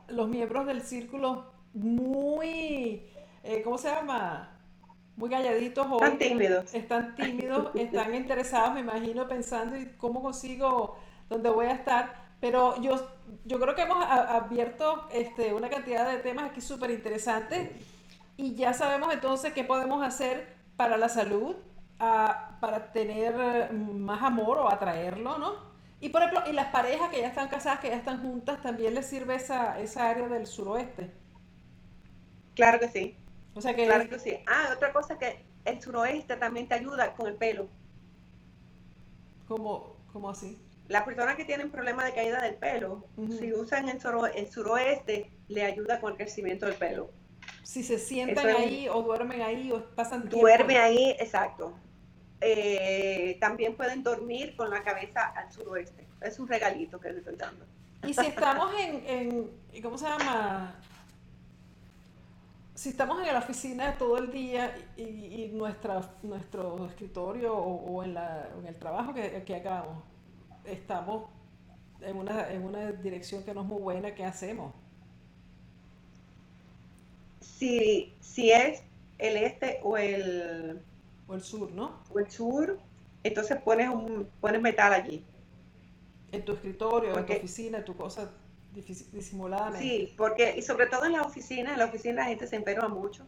[0.10, 3.10] los miembros del círculo muy,
[3.44, 4.53] eh, ¿cómo se llama?
[5.16, 6.02] Muy calladitos hoy.
[6.02, 6.74] Están tímidos.
[6.74, 10.98] Están tímidos, están interesados, me imagino, pensando en cómo consigo
[11.30, 12.24] dónde voy a estar.
[12.40, 12.96] Pero yo,
[13.46, 17.70] yo creo que hemos abierto este, una cantidad de temas aquí súper interesantes
[18.36, 21.56] y ya sabemos entonces qué podemos hacer para la salud,
[21.98, 25.74] para tener más amor o atraerlo, ¿no?
[26.02, 28.94] Y por ejemplo, y las parejas que ya están casadas, que ya están juntas, también
[28.94, 31.12] les sirve esa, esa área del suroeste.
[32.56, 33.16] Claro que sí.
[33.56, 33.86] O sea que.
[33.86, 34.38] Claro que sí.
[34.48, 37.68] Ah, otra cosa que el suroeste también te ayuda con el pelo.
[39.48, 40.60] ¿Cómo, cómo así?
[40.88, 43.06] Las personas que tienen problemas de caída del pelo,
[43.40, 44.00] si usan el,
[44.36, 47.10] el suroeste, le ayuda con el crecimiento del pelo.
[47.64, 50.40] Si se sientan ahí o duermen ahí o pasan tiempo.
[50.40, 51.74] Duerme ahí, exacto.
[52.42, 56.06] Eh, también pueden dormir con la cabeza al suroeste.
[56.22, 57.66] Es un regalito que les estoy dando.
[58.06, 59.50] Y si estamos en,
[59.82, 60.76] ¿cómo se llama?
[62.76, 68.18] Si estamos en la oficina todo el día y, nuestra, nuestro escritorio o, en,
[68.68, 70.04] el trabajo que, que, hagamos,
[70.66, 71.30] estamos
[72.02, 74.74] en una, en una dirección que no es muy buena, ¿qué hacemos?
[77.42, 78.82] Si, si es
[79.20, 80.82] el este o el
[81.28, 82.00] o el sur, ¿no?
[82.14, 82.80] O el sur,
[83.24, 85.24] entonces pones, un, pones metal allí.
[86.32, 88.32] En tu escritorio, en tu oficina, en tu cosa
[88.74, 89.80] disimuladamente.
[89.80, 92.88] Sí, porque, y sobre todo en la oficina, en la oficina la gente se enferma
[92.88, 93.26] mucho.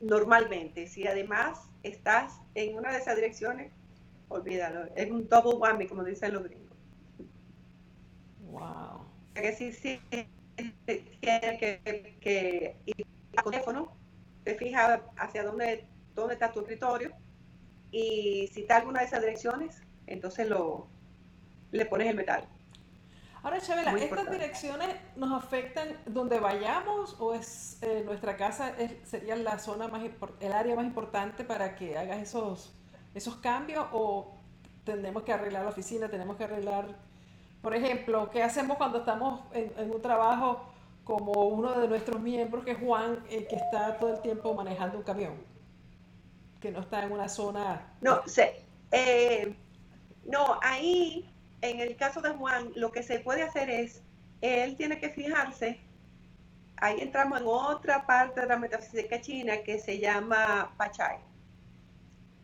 [0.00, 3.72] Normalmente, si además estás en una de esas direcciones,
[4.28, 6.76] olvídalo, es un double whammy, como dicen los gringos.
[8.50, 9.06] Wow.
[9.34, 10.00] Que sí, sí,
[11.20, 13.06] tiene que, que ir
[13.36, 13.92] al teléfono,
[14.44, 15.86] te fijas hacia dónde
[16.18, 17.12] dónde está tu escritorio
[17.90, 20.88] y si está alguna de esas direcciones, entonces lo,
[21.70, 22.46] le pones el metal.
[23.42, 29.36] Ahora, Chabela, ¿estas direcciones nos afectan donde vayamos o es eh, nuestra casa es, sería
[29.36, 30.02] la zona más
[30.40, 32.74] el área más importante para que hagas esos,
[33.14, 34.34] esos cambios o
[34.84, 36.96] tenemos que arreglar la oficina, tenemos que arreglar,
[37.62, 40.64] por ejemplo, ¿qué hacemos cuando estamos en, un trabajo
[41.04, 44.98] como uno de nuestros miembros, que es Juan, eh, que está todo el tiempo manejando
[44.98, 45.48] un camión?
[46.60, 47.92] que no está en una zona...
[48.00, 48.64] No, sé.
[48.90, 49.54] Eh,
[50.24, 51.28] no, ahí,
[51.60, 54.02] en el caso de Juan, lo que se puede hacer es,
[54.40, 55.80] él tiene que fijarse,
[56.76, 61.18] ahí entramos en otra parte de la metafísica china que se llama Pachai,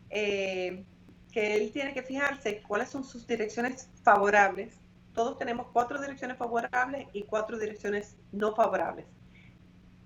[0.09, 0.83] eh,
[1.31, 4.75] que él tiene que fijarse cuáles son sus direcciones favorables.
[5.13, 9.05] Todos tenemos cuatro direcciones favorables y cuatro direcciones no favorables.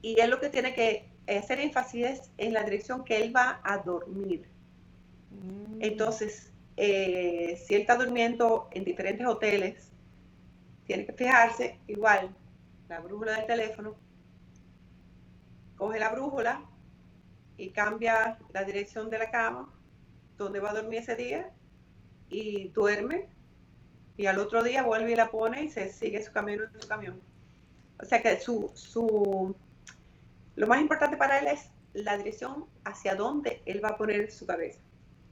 [0.02, 3.78] Y él lo que tiene que hacer énfasis en la dirección que él va a
[3.80, 4.48] dormir.
[5.32, 5.82] Mm.
[5.82, 6.52] Entonces,
[6.82, 9.92] eh, si él está durmiendo en diferentes hoteles,
[10.86, 12.34] tiene que fijarse igual
[12.88, 13.98] la brújula del teléfono,
[15.76, 16.62] coge la brújula
[17.58, 19.70] y cambia la dirección de la cama,
[20.38, 21.52] donde va a dormir ese día,
[22.30, 23.28] y duerme,
[24.16, 26.88] y al otro día vuelve y la pone y se sigue su camino en su
[26.88, 27.20] camión.
[28.02, 29.54] O sea que su, su,
[30.56, 34.46] lo más importante para él es la dirección hacia dónde él va a poner su
[34.46, 34.80] cabeza.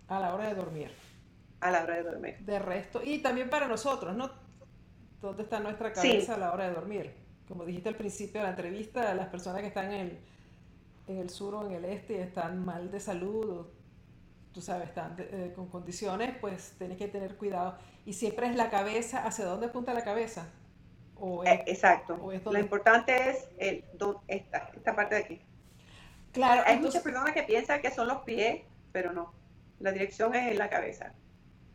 [0.10, 1.07] A la hora de dormir.
[1.60, 2.38] A la hora de dormir.
[2.40, 3.02] De resto.
[3.04, 4.30] Y también para nosotros, ¿no?
[5.22, 7.14] ¿Dónde está nuestra cabeza a la hora de dormir?
[7.48, 10.20] Como dijiste al principio de la entrevista, las personas que están en el,
[11.08, 13.66] en el sur o en el este están mal de salud,
[14.52, 17.78] tú sabes, están eh, con condiciones, pues tienes que tener cuidado.
[18.06, 20.50] Y siempre es la cabeza, ¿hacia dónde apunta la cabeza?
[21.16, 22.18] O eh, Exacto.
[22.18, 23.84] Lo importante es el,
[24.28, 25.42] esta, esta parte de aquí.
[26.32, 26.64] Claro.
[26.66, 29.34] Hay muchas personas que piensan que son los pies, pero no.
[29.80, 31.14] La dirección es en la cabeza.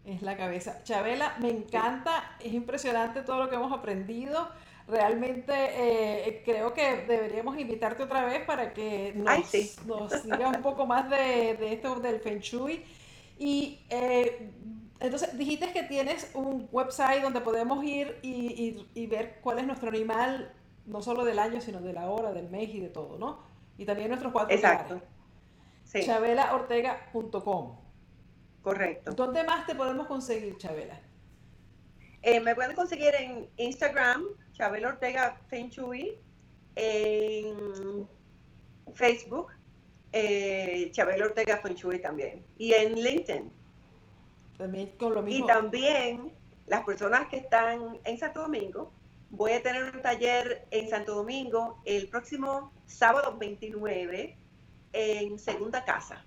[0.05, 0.82] Es la cabeza.
[0.82, 4.48] Chabela, me encanta, es impresionante todo lo que hemos aprendido.
[4.88, 10.86] Realmente eh, creo que deberíamos invitarte otra vez para que nos, nos digas un poco
[10.86, 12.84] más de, de, esto del Feng Shui.
[13.38, 14.50] Y eh,
[14.98, 19.88] entonces dijiste que tienes un website donde podemos ir y, y, ver cuál es nuestro
[19.88, 20.53] animal,
[20.86, 23.40] no solo del año, sino de la hora, del mes y de todo, ¿no?
[23.78, 25.00] Y también nuestros cuatro Exacto.
[25.84, 26.05] Sí.
[26.05, 27.82] Chabelaortega.com.
[28.62, 29.12] Correcto.
[29.12, 31.00] ¿Dónde más te podemos conseguir, Chabela?
[32.22, 35.70] Eh, me pueden conseguir en Instagram, Chabela Ortega Feng
[36.76, 38.08] en
[38.94, 39.48] Facebook,
[40.12, 43.50] eh, Chabela Ortega Feng también, y en LinkedIn.
[44.56, 45.44] También con lo mismo.
[45.44, 46.32] Y también
[46.68, 48.92] las personas que están en Santo Domingo,
[49.30, 54.38] voy a tener un taller en Santo Domingo el próximo sábado 29
[54.92, 56.24] en Segunda Casa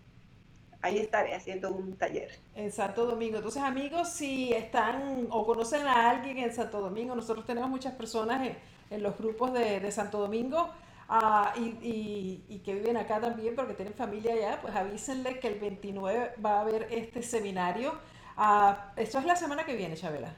[0.85, 2.29] ahí estaré haciendo un taller.
[2.53, 3.37] En Santo Domingo.
[3.37, 8.49] Entonces, amigos, si están o conocen a alguien en Santo Domingo, nosotros tenemos muchas personas
[8.89, 10.69] en, los grupos de, Santo Domingo
[11.09, 16.35] ah, y, que viven acá también, porque tienen familia allá, pues avísenle que el 29
[16.43, 17.93] va a haber este seminario.
[18.37, 20.35] Ah, esto es la semana que viene, Chabela.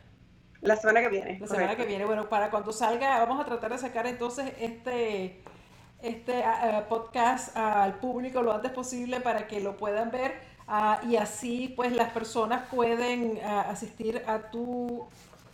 [0.61, 1.39] La semana que viene.
[1.39, 2.05] La semana que viene.
[2.05, 5.43] Bueno, para cuando salga, vamos a tratar de sacar entonces este
[6.01, 10.35] este ah, podcast al público lo antes posible para que lo puedan ver
[10.67, 15.07] ah, y así pues las personas pueden asistir a tu,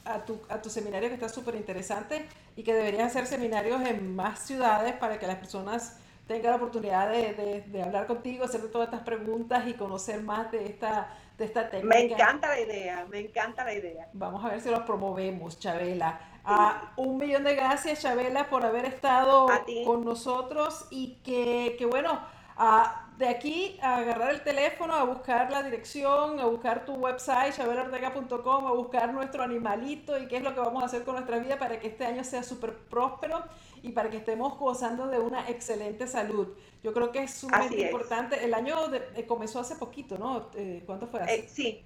[0.05, 2.25] a tu, a tu seminario que está súper interesante
[2.55, 7.09] y que deberían hacer seminarios en más ciudades para que las personas tengan la oportunidad
[7.09, 11.69] de, de, hablar contigo, hacerte todas estas preguntas y conocer más de esta, de esta
[11.69, 11.95] técnica.
[11.95, 14.07] Me encanta la idea, me encanta la idea.
[14.13, 16.19] Vamos a ver si los promovemos, Chabela.
[16.45, 19.47] Ah, un millón de gracias, Chabela, por haber estado
[19.85, 22.19] con nosotros y que, que bueno,
[22.57, 27.53] ah, de aquí a agarrar el teléfono, a buscar la dirección, a buscar tu website,
[27.53, 31.39] chabelaortega.com, a buscar nuestro animalito y qué es lo que vamos a hacer con nuestra
[31.39, 33.43] vida para que este año sea súper próspero
[33.81, 36.49] y para que estemos gozando de una excelente salud.
[36.83, 38.43] Yo creo que es sumamente importante.
[38.43, 40.49] El año eh, comenzó hace poquito, ¿no?
[40.55, 41.21] Eh, ¿Cuánto fue?
[41.21, 41.35] Hace?
[41.35, 41.85] Eh, sí,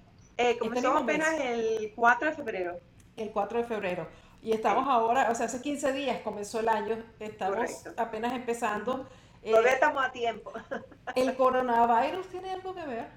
[0.58, 2.80] comenzó apenas el 4 de febrero.
[3.16, 4.08] El 4 de febrero.
[4.40, 9.08] Y estamos ahora, o sea, hace 15 días comenzó el año, estamos apenas empezando.
[9.44, 10.52] Todavía estamos a tiempo.
[11.16, 13.08] ¿El coronavirus tiene algo que ver?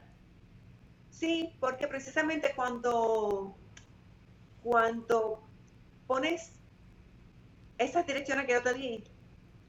[1.10, 3.56] Sí, porque precisamente cuando,
[4.64, 5.44] cuando
[6.08, 6.54] pones
[7.78, 9.04] esas direcciones que yo te di,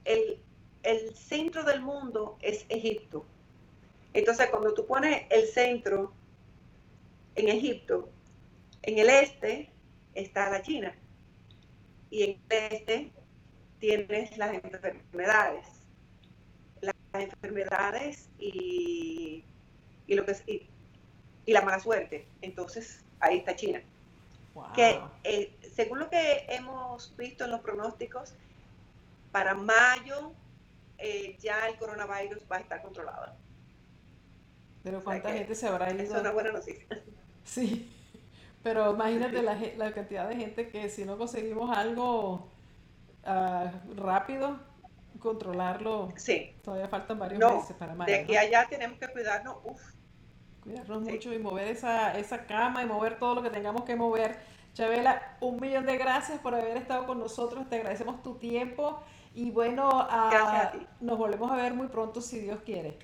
[0.05, 0.43] el,
[0.83, 3.27] el centro del mundo es Egipto.
[4.15, 6.13] Entonces, cuando tú pones el centro
[7.35, 8.09] en Egipto,
[8.83, 9.71] en el este
[10.15, 10.95] está la China
[12.13, 13.11] y en este
[13.81, 15.67] tienes las enfermedades.
[16.83, 19.45] Las enfermedades y,
[20.07, 20.69] lo que y,
[21.47, 22.29] y, la mala suerte.
[22.43, 23.83] Entonces, ahí está China.
[24.75, 28.35] Que eh, según lo que hemos visto en los pronósticos,
[29.33, 30.33] para mayo
[30.99, 33.35] eh, ya el coronavirus va a estar controlado.
[34.85, 36.03] Pero ¿cuánta gente se habrá ido?
[36.03, 36.87] Es una buena noticia.
[37.45, 37.91] Sí.
[38.63, 42.49] Pero imagínate la, la, cantidad de gente que si no conseguimos algo
[43.25, 44.61] uh, rápido,
[45.19, 46.55] controlarlo, sí.
[46.63, 48.13] todavía faltan varios meses para mayo.
[48.13, 49.81] De aquí allá tenemos que cuidarnos, uf.
[50.63, 54.39] Cuidarnos mucho y mover esa, esa cama y mover todo lo que tengamos que mover.
[54.75, 59.03] Chabela, un millón de gracias por haber estado con nosotros, te agradecemos tu tiempo
[59.35, 62.97] y bueno, uh, nos volvemos a ver muy pronto si Dios quiere.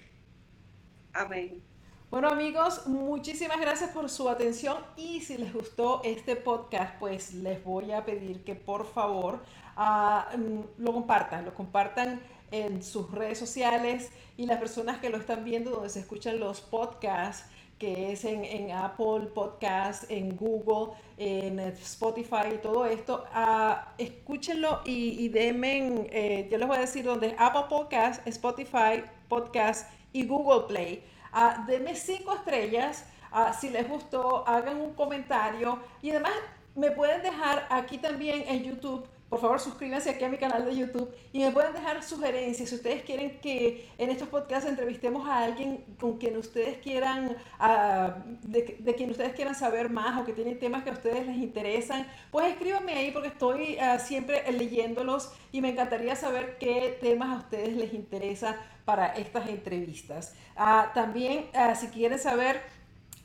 [1.12, 1.62] Amén.
[2.10, 7.62] Bueno amigos, muchísimas gracias por su atención y si les gustó este podcast, pues les
[7.62, 9.40] voy a pedir que por favor
[9.76, 15.18] ah, mm, lo compartan, lo compartan en sus redes sociales y las personas que lo
[15.18, 17.44] están viendo donde se escuchan los podcasts,
[17.78, 23.26] que es en, Apple Podcast, en Google, en Spotify y todo esto.
[23.36, 29.90] Uh, escúchenlo y, y eh, yo les voy a decir dónde Apple Podcast, Spotify Podcast
[30.14, 31.04] y Google Play.
[31.32, 33.04] Uh, denme cinco estrellas.
[33.32, 36.32] Uh, si les gustó, hagan un comentario y además
[36.74, 40.74] me pueden dejar aquí también en YouTube por favor suscríbanse aquí a mi canal de
[40.74, 45.44] YouTube y me pueden dejar sugerencias si ustedes quieren que en estos podcasts entrevistemos a
[45.44, 50.58] alguien con quien ustedes quieran, ah, de, quien ustedes quieran saber más o que tienen
[50.58, 55.60] temas que a ustedes les interesan, pues escríbanme ahí porque estoy ah, siempre leyéndolos y
[55.60, 60.34] me encantaría saber qué temas a ustedes les interesa para estas entrevistas.
[60.56, 62.62] Ah, también si quieren saber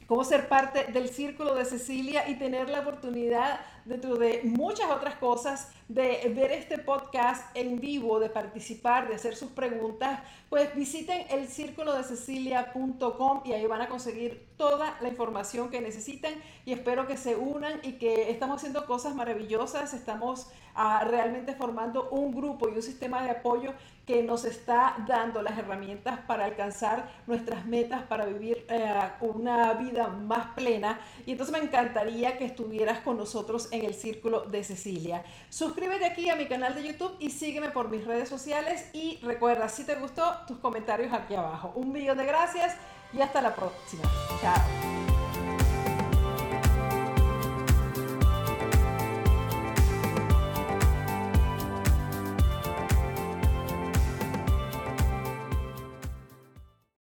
[0.08, 5.16] cómo ser parte del círculo de Cecilia y tener la oportunidad dentro de muchas otras
[5.16, 11.26] cosas, de ver este podcast en vivo, de participar, de hacer sus preguntas, pues visiten
[11.30, 16.34] el círculo de cecilia.com y ahí van a conseguir toda la información que necesitan
[16.66, 22.10] y espero que se unan y que estamos haciendo cosas maravillosas, estamos ah, realmente formando
[22.10, 23.74] un grupo y un sistema de apoyo
[24.06, 30.08] que nos está dando las herramientas para alcanzar nuestras metas, para vivir eh, una vida
[30.08, 31.00] más plena.
[31.26, 35.24] Y entonces me encantaría que estuvieras con nosotros en el Círculo de Cecilia.
[35.50, 39.70] Suscríbete aquí a mi canal de YouTube y sígueme por mis redes sociales y recuerda,
[39.70, 41.72] si te gustó, tus comentarios aquí abajo.
[41.76, 42.76] Un millón de gracias
[43.14, 44.04] y hasta la próxima.
[44.42, 45.43] Chao.